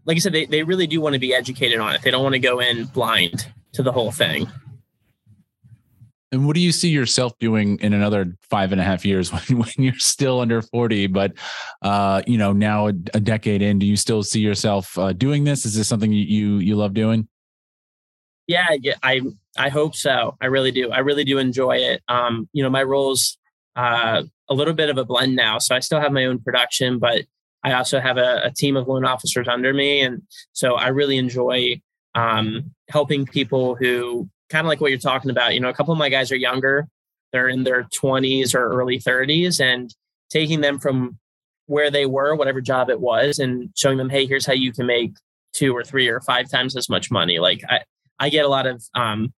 like 0.06 0.18
I 0.18 0.20
said, 0.20 0.34
they 0.34 0.46
they 0.46 0.64
really 0.64 0.88
do 0.88 1.02
want 1.02 1.14
to 1.14 1.20
be 1.20 1.34
educated 1.34 1.80
on 1.80 1.96
it. 1.96 2.02
They 2.02 2.12
don't 2.12 2.24
want 2.24 2.34
to 2.34 2.40
go 2.40 2.60
in 2.60 2.86
blind 2.86 3.52
to 3.74 3.84
the 3.84 3.92
whole 3.92 4.12
thing. 4.12 4.48
And 6.32 6.46
what 6.46 6.54
do 6.54 6.60
you 6.60 6.72
see 6.72 6.90
yourself 6.90 7.38
doing 7.40 7.80
in 7.80 7.94
another 7.94 8.38
five 8.42 8.72
and 8.72 8.80
a 8.80 8.84
half 8.84 9.04
years 9.04 9.34
when, 9.50 9.60
when 9.60 9.72
you're 9.78 9.98
still 9.98 10.40
under 10.40 10.62
40, 10.62 11.08
but, 11.08 11.34
uh, 11.82 12.22
you 12.28 12.38
know, 12.38 12.54
now 12.54 12.88
a, 12.88 12.94
a 13.14 13.20
decade 13.20 13.62
in, 13.62 13.80
do 13.80 13.86
you 13.86 13.96
still 13.96 14.22
see 14.22 14.40
yourself 14.40 14.98
uh, 14.98 15.14
doing 15.14 15.44
this? 15.44 15.66
Is 15.66 15.76
this 15.76 15.88
something 15.88 16.12
you, 16.12 16.26
you, 16.26 16.58
you 16.58 16.76
love 16.76 16.94
doing? 16.94 17.28
Yeah, 18.48 18.68
yeah, 18.80 18.96
I, 19.04 19.22
I 19.58 19.70
hope 19.70 19.96
so. 19.96 20.36
I 20.42 20.48
really 20.48 20.72
do. 20.72 20.92
I 20.92 21.00
really 21.00 21.24
do 21.24 21.38
enjoy 21.38 21.78
it. 21.78 22.02
Um, 22.08 22.50
you 22.52 22.64
know, 22.64 22.70
my 22.70 22.82
role's 22.84 23.38
uh, 23.76 24.24
a 24.50 24.54
little 24.54 24.74
bit 24.74 24.90
of 24.90 24.98
a 24.98 25.06
blend 25.06 25.36
now. 25.36 25.60
So 25.60 25.76
I 25.76 25.80
still 25.80 26.00
have 26.00 26.12
my 26.12 26.26
own 26.26 26.40
production, 26.40 27.00
but 27.00 27.26
I 27.64 27.74
also 27.74 28.00
have 28.00 28.18
a, 28.18 28.42
a 28.46 28.52
team 28.52 28.76
of 28.76 28.88
loan 28.88 29.06
officers 29.06 29.48
under 29.48 29.74
me. 29.74 30.02
And 30.02 30.24
so 30.54 30.76
I 30.76 30.88
really 30.88 31.18
enjoy 31.18 31.82
um, 32.16 32.72
helping 32.90 33.26
people 33.26 33.76
who 33.76 34.30
kind 34.50 34.66
of 34.66 34.70
like 34.70 34.82
what 34.82 34.92
you're 34.92 35.00
talking 35.00 35.32
about. 35.32 35.54
You 35.54 35.60
know, 35.60 35.70
a 35.70 35.74
couple 35.74 35.92
of 35.92 36.00
my 36.00 36.10
guys 36.10 36.32
are 36.32 36.38
younger, 36.38 36.88
they're 37.32 37.48
in 37.48 37.64
their 37.64 37.84
20s 37.84 38.56
or 38.56 38.70
early 38.70 39.00
30s, 39.00 39.62
and 39.62 39.94
taking 40.30 40.62
them 40.62 40.80
from 40.80 41.20
where 41.68 41.92
they 41.92 42.06
were, 42.06 42.36
whatever 42.36 42.62
job 42.62 42.90
it 42.90 43.00
was, 43.00 43.38
and 43.38 43.70
showing 43.76 43.98
them, 43.98 44.10
hey, 44.10 44.26
here's 44.26 44.46
how 44.46 44.54
you 44.54 44.72
can 44.72 44.88
make 44.88 45.14
two 45.54 45.76
or 45.76 45.84
three 45.84 46.08
or 46.08 46.22
five 46.22 46.50
times 46.50 46.76
as 46.76 46.90
much 46.90 47.12
money. 47.12 47.40
Like 47.40 47.62
I, 47.70 47.82
I 48.20 48.30
get 48.30 48.46
a 48.46 48.50
lot 48.50 48.66
of, 48.66 48.84
um, 48.96 49.34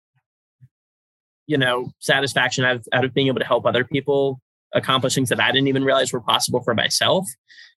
you 1.47 1.57
know, 1.57 1.91
satisfaction 1.99 2.63
out 2.63 2.77
of, 2.77 2.87
out 2.93 3.03
of 3.03 3.13
being 3.13 3.27
able 3.27 3.39
to 3.39 3.45
help 3.45 3.65
other 3.65 3.83
people 3.83 4.39
accomplish 4.73 5.15
things 5.15 5.29
that 5.29 5.39
I 5.39 5.51
didn't 5.51 5.67
even 5.67 5.83
realize 5.83 6.13
were 6.13 6.21
possible 6.21 6.61
for 6.61 6.73
myself. 6.73 7.27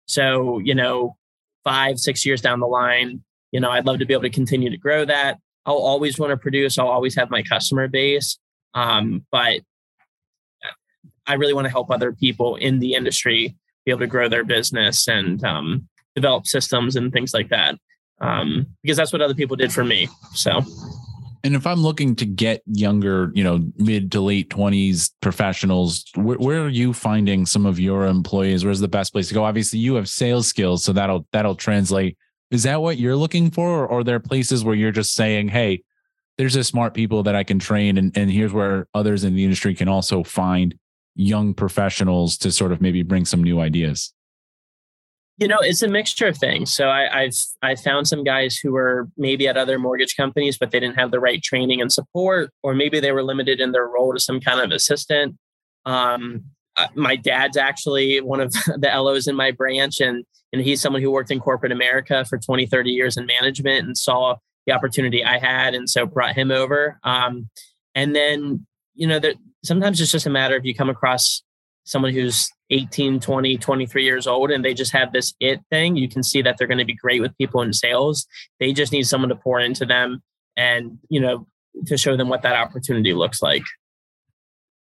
So, 0.05 0.59
you 0.59 0.75
know, 0.75 1.15
five, 1.63 1.99
six 1.99 2.25
years 2.25 2.41
down 2.41 2.59
the 2.59 2.67
line, 2.67 3.23
you 3.51 3.59
know, 3.59 3.71
I'd 3.71 3.85
love 3.85 3.99
to 3.99 4.05
be 4.05 4.13
able 4.13 4.23
to 4.23 4.29
continue 4.29 4.69
to 4.69 4.77
grow 4.77 5.05
that. 5.05 5.39
I'll 5.65 5.75
always 5.75 6.19
want 6.19 6.31
to 6.31 6.37
produce. 6.37 6.77
I'll 6.77 6.87
always 6.87 7.15
have 7.15 7.29
my 7.29 7.43
customer 7.43 7.87
base. 7.87 8.37
Um, 8.73 9.25
but 9.31 9.61
I 11.25 11.35
really 11.35 11.53
want 11.53 11.65
to 11.65 11.71
help 11.71 11.89
other 11.89 12.11
people 12.11 12.55
in 12.55 12.79
the 12.79 12.93
industry 12.93 13.55
be 13.85 13.91
able 13.91 14.01
to 14.01 14.07
grow 14.07 14.27
their 14.27 14.43
business 14.43 15.07
and 15.07 15.43
um, 15.43 15.87
develop 16.15 16.47
systems 16.47 16.95
and 16.95 17.11
things 17.11 17.33
like 17.33 17.49
that. 17.49 17.75
Um, 18.21 18.67
because 18.81 18.97
that's 18.97 19.11
what 19.11 19.21
other 19.21 19.33
people 19.33 19.55
did 19.55 19.73
for 19.73 19.83
me. 19.83 20.07
So, 20.33 20.61
and 21.43 21.55
if 21.55 21.67
I'm 21.67 21.81
looking 21.81 22.15
to 22.17 22.25
get 22.25 22.61
younger, 22.65 23.31
you 23.33 23.43
know, 23.43 23.65
mid 23.77 24.11
to 24.13 24.21
late 24.21 24.49
20s 24.49 25.11
professionals, 25.21 26.05
where, 26.15 26.37
where, 26.37 26.61
are 26.63 26.69
you 26.69 26.93
finding 26.93 27.45
some 27.45 27.65
of 27.65 27.79
your 27.79 28.07
employees? 28.07 28.63
Where's 28.63 28.79
the 28.79 28.87
best 28.87 29.11
place 29.11 29.27
to 29.27 29.33
go? 29.33 29.43
Obviously, 29.43 29.79
you 29.79 29.95
have 29.95 30.07
sales 30.07 30.47
skills, 30.47 30.83
so 30.83 30.93
that'll 30.93 31.27
that'll 31.31 31.55
translate 31.55 32.17
is 32.53 32.63
that 32.63 32.83
what 32.83 32.99
you're 32.99 33.15
looking 33.15 33.49
for? 33.49 33.87
Or 33.87 33.99
are 33.99 34.03
there 34.03 34.19
places 34.19 34.63
where 34.63 34.75
you're 34.75 34.91
just 34.91 35.15
saying, 35.15 35.47
hey, 35.47 35.81
there's 36.37 36.55
a 36.55 36.63
smart 36.63 36.93
people 36.93 37.23
that 37.23 37.35
I 37.35 37.43
can 37.43 37.57
train 37.57 37.97
and, 37.97 38.15
and 38.15 38.29
here's 38.29 38.53
where 38.53 38.87
others 38.93 39.23
in 39.23 39.33
the 39.33 39.43
industry 39.43 39.73
can 39.73 39.87
also 39.87 40.23
find 40.23 40.75
young 41.15 41.55
professionals 41.55 42.37
to 42.37 42.51
sort 42.51 42.71
of 42.71 42.79
maybe 42.79 43.01
bring 43.01 43.25
some 43.25 43.43
new 43.43 43.59
ideas? 43.59 44.13
You 45.37 45.47
know, 45.47 45.57
it's 45.59 45.81
a 45.81 45.87
mixture 45.87 46.27
of 46.27 46.37
things. 46.37 46.73
So 46.73 46.89
I, 46.89 47.23
have 47.23 47.33
I 47.63 47.75
found 47.75 48.07
some 48.07 48.23
guys 48.23 48.57
who 48.57 48.71
were 48.71 49.09
maybe 49.17 49.47
at 49.47 49.57
other 49.57 49.79
mortgage 49.79 50.15
companies, 50.15 50.57
but 50.59 50.71
they 50.71 50.79
didn't 50.79 50.99
have 50.99 51.11
the 51.11 51.19
right 51.19 51.41
training 51.41 51.81
and 51.81 51.91
support, 51.91 52.51
or 52.61 52.75
maybe 52.75 52.99
they 52.99 53.11
were 53.11 53.23
limited 53.23 53.59
in 53.59 53.71
their 53.71 53.87
role 53.87 54.13
to 54.13 54.19
some 54.19 54.39
kind 54.39 54.59
of 54.59 54.71
assistant. 54.71 55.35
Um, 55.85 56.43
uh, 56.77 56.87
my 56.95 57.15
dad's 57.15 57.57
actually 57.57 58.21
one 58.21 58.39
of 58.39 58.51
the 58.77 58.91
LOs 58.93 59.27
in 59.27 59.35
my 59.35 59.51
branch, 59.51 59.99
and 59.99 60.23
and 60.53 60.61
he's 60.61 60.81
someone 60.81 61.01
who 61.01 61.11
worked 61.11 61.31
in 61.31 61.39
corporate 61.39 61.71
America 61.71 62.23
for 62.25 62.37
20, 62.37 62.67
30 62.67 62.91
years 62.91 63.17
in 63.17 63.25
management 63.25 63.87
and 63.87 63.97
saw 63.97 64.35
the 64.67 64.73
opportunity 64.73 65.23
I 65.25 65.39
had. 65.39 65.73
And 65.73 65.89
so 65.89 66.05
brought 66.05 66.35
him 66.35 66.51
over. 66.51 66.99
Um, 67.03 67.49
and 67.95 68.15
then, 68.15 68.65
you 68.93 69.07
know, 69.07 69.19
that 69.19 69.35
sometimes 69.63 69.99
it's 69.99 70.11
just 70.11 70.27
a 70.27 70.29
matter 70.29 70.55
of 70.55 70.63
you 70.63 70.75
come 70.75 70.89
across 70.89 71.41
someone 71.85 72.13
who's 72.13 72.49
18, 72.73 73.19
20, 73.19 73.57
23 73.57 74.03
years 74.03 74.27
old 74.27 74.51
and 74.51 74.65
they 74.65 74.73
just 74.73 74.91
have 74.91 75.13
this 75.13 75.33
it 75.39 75.59
thing. 75.69 75.95
You 75.95 76.09
can 76.09 76.23
see 76.23 76.41
that 76.41 76.57
they're 76.57 76.67
going 76.67 76.79
to 76.79 76.85
be 76.85 76.95
great 76.95 77.21
with 77.21 77.37
people 77.37 77.61
in 77.61 77.71
sales. 77.73 78.25
They 78.59 78.73
just 78.73 78.91
need 78.91 79.03
someone 79.03 79.29
to 79.29 79.35
pour 79.35 79.59
into 79.59 79.85
them 79.85 80.23
and, 80.57 80.97
you 81.09 81.19
know, 81.19 81.47
to 81.85 81.97
show 81.97 82.17
them 82.17 82.29
what 82.29 82.41
that 82.41 82.55
opportunity 82.55 83.13
looks 83.13 83.41
like. 83.41 83.63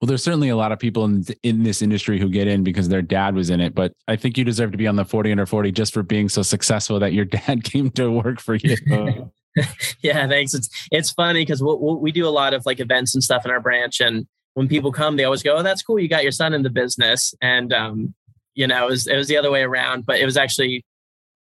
Well, 0.00 0.08
there's 0.08 0.22
certainly 0.22 0.50
a 0.50 0.56
lot 0.56 0.72
of 0.72 0.78
people 0.78 1.06
in 1.06 1.24
in 1.42 1.62
this 1.62 1.80
industry 1.80 2.18
who 2.18 2.28
get 2.28 2.46
in 2.46 2.62
because 2.62 2.88
their 2.88 3.00
dad 3.00 3.34
was 3.34 3.48
in 3.48 3.62
it, 3.62 3.74
but 3.74 3.92
I 4.06 4.16
think 4.16 4.36
you 4.36 4.44
deserve 4.44 4.72
to 4.72 4.78
be 4.78 4.86
on 4.86 4.96
the 4.96 5.06
40 5.06 5.30
under 5.30 5.46
40 5.46 5.72
just 5.72 5.94
for 5.94 6.02
being 6.02 6.28
so 6.28 6.42
successful 6.42 6.98
that 7.00 7.14
your 7.14 7.24
dad 7.46 7.64
came 7.64 7.90
to 7.92 8.10
work 8.10 8.40
for 8.40 8.56
you. 8.56 8.76
Uh-huh. 8.92 9.24
yeah, 10.02 10.26
thanks. 10.28 10.52
It's 10.52 10.68
it's 10.92 11.10
funny 11.10 11.42
because 11.42 11.62
we 11.62 11.68
we'll, 11.68 11.96
we 11.96 12.12
do 12.12 12.26
a 12.26 12.30
lot 12.30 12.52
of 12.52 12.66
like 12.66 12.78
events 12.78 13.14
and 13.14 13.24
stuff 13.24 13.46
in 13.46 13.50
our 13.50 13.60
branch, 13.60 14.00
and 14.00 14.26
when 14.56 14.68
people 14.68 14.90
come, 14.90 15.16
they 15.16 15.24
always 15.24 15.42
go, 15.42 15.56
"Oh, 15.56 15.62
that's 15.62 15.82
cool. 15.82 16.00
You 16.00 16.08
got 16.08 16.22
your 16.22 16.32
son 16.32 16.54
in 16.54 16.62
the 16.62 16.70
business." 16.70 17.34
And 17.42 17.74
um, 17.74 18.14
you 18.54 18.66
know, 18.66 18.86
it 18.86 18.90
was 18.90 19.06
it 19.06 19.16
was 19.16 19.28
the 19.28 19.36
other 19.36 19.50
way 19.50 19.62
around, 19.62 20.06
but 20.06 20.18
it 20.18 20.24
was 20.24 20.36
actually. 20.36 20.84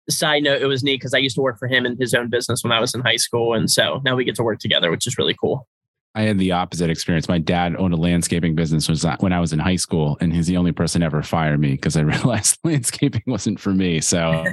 Side 0.10 0.43
note, 0.43 0.62
it 0.62 0.65
was 0.65 0.84
neat 0.84 0.95
because 0.95 1.13
I 1.13 1.19
used 1.19 1.36
to 1.36 1.41
work 1.41 1.60
for 1.60 1.67
him 1.67 1.86
in 1.86 1.95
his 1.95 2.15
own 2.15 2.28
business 2.28 2.63
when 2.63 2.74
I 2.74 2.80
was 2.80 2.95
in 2.95 3.02
high 3.02 3.17
school, 3.17 3.54
and 3.54 3.69
so 3.69 4.02
now 4.04 4.15
we 4.15 4.26
get 4.26 4.36
to 4.36 4.43
work 4.43 4.60
together, 4.60 4.89
which 4.89 5.06
is 5.06 5.17
really 5.17 5.36
cool. 5.39 5.67
I 6.15 6.24
had 6.24 6.39
the 6.39 6.52
opposite 6.52 6.89
experience. 6.89 7.30
My 7.30 7.38
dad 7.38 7.76
owned 7.78 7.93
a 7.93 7.97
landscaping 7.97 8.56
business 8.56 8.89
when 9.19 9.32
I 9.32 9.39
was 9.39 9.54
in 9.54 9.60
high 9.60 9.78
school, 9.78 10.17
and 10.19 10.34
he's 10.34 10.47
the 10.47 10.58
only 10.58 10.71
person 10.71 11.04
ever 11.04 11.21
fired 11.21 11.60
me 11.60 11.71
because 11.71 11.95
I 11.95 12.02
realized 12.15 12.58
landscaping 12.63 13.24
wasn't 13.28 13.60
for 13.60 13.74
me. 13.74 14.02
So, 14.02 14.43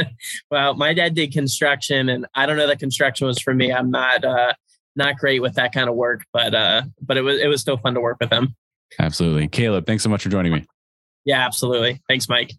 well, 0.50 0.74
my 0.74 0.92
dad 0.92 1.14
did 1.14 1.32
construction, 1.32 2.10
and 2.10 2.26
I 2.34 2.46
don't 2.46 2.58
know 2.58 2.66
that 2.66 2.78
construction 2.78 3.26
was 3.26 3.40
for 3.40 3.54
me. 3.54 3.72
I'm 3.72 3.90
not 3.90 4.24
uh, 4.24 4.52
not 5.00 5.16
great 5.16 5.42
with 5.42 5.54
that 5.54 5.72
kind 5.72 5.88
of 5.88 5.96
work, 5.96 6.24
but 6.32 6.54
uh, 6.54 6.82
but 7.02 7.16
it 7.16 7.22
was 7.22 7.40
it 7.40 7.48
was 7.48 7.60
still 7.60 7.76
fun 7.76 7.94
to 7.94 8.00
work 8.00 8.18
with 8.20 8.32
him. 8.32 8.54
Absolutely, 9.00 9.48
Caleb. 9.48 9.86
Thanks 9.86 10.04
so 10.04 10.08
much 10.08 10.22
for 10.22 10.28
joining 10.28 10.52
me. 10.52 10.64
Yeah, 11.24 11.44
absolutely. 11.44 12.00
Thanks, 12.08 12.28
Mike. 12.28 12.52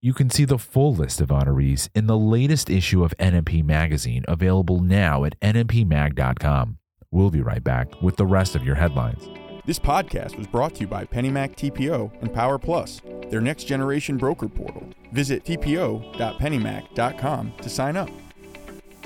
You 0.00 0.12
can 0.12 0.30
see 0.30 0.44
the 0.44 0.58
full 0.58 0.94
list 0.94 1.20
of 1.20 1.28
honorees 1.28 1.88
in 1.94 2.08
the 2.08 2.18
latest 2.18 2.68
issue 2.68 3.04
of 3.04 3.14
NMP 3.18 3.62
Magazine, 3.62 4.24
available 4.26 4.80
now 4.80 5.24
at 5.24 5.38
nmpmag.com. 5.40 6.78
We'll 7.12 7.30
be 7.30 7.42
right 7.42 7.62
back 7.62 8.02
with 8.02 8.16
the 8.16 8.26
rest 8.26 8.56
of 8.56 8.64
your 8.64 8.74
headlines. 8.74 9.28
This 9.64 9.78
podcast 9.78 10.36
was 10.36 10.48
brought 10.48 10.74
to 10.74 10.80
you 10.80 10.88
by 10.88 11.04
PennyMac 11.04 11.54
TPO 11.54 12.20
and 12.20 12.34
Power 12.34 12.58
Plus, 12.58 13.00
their 13.30 13.40
next 13.40 13.62
generation 13.64 14.16
broker 14.16 14.48
portal. 14.48 14.88
Visit 15.12 15.44
tpo.pennymac.com 15.44 17.52
to 17.62 17.68
sign 17.68 17.96
up. 17.96 18.10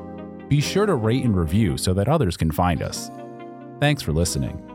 Be 0.49 0.61
sure 0.61 0.85
to 0.87 0.95
rate 0.95 1.23
and 1.23 1.37
review 1.37 1.77
so 1.77 1.93
that 1.93 2.09
others 2.09 2.35
can 2.35 2.51
find 2.51 2.81
us. 2.81 3.11
Thanks 3.79 4.01
for 4.01 4.11
listening. 4.11 4.68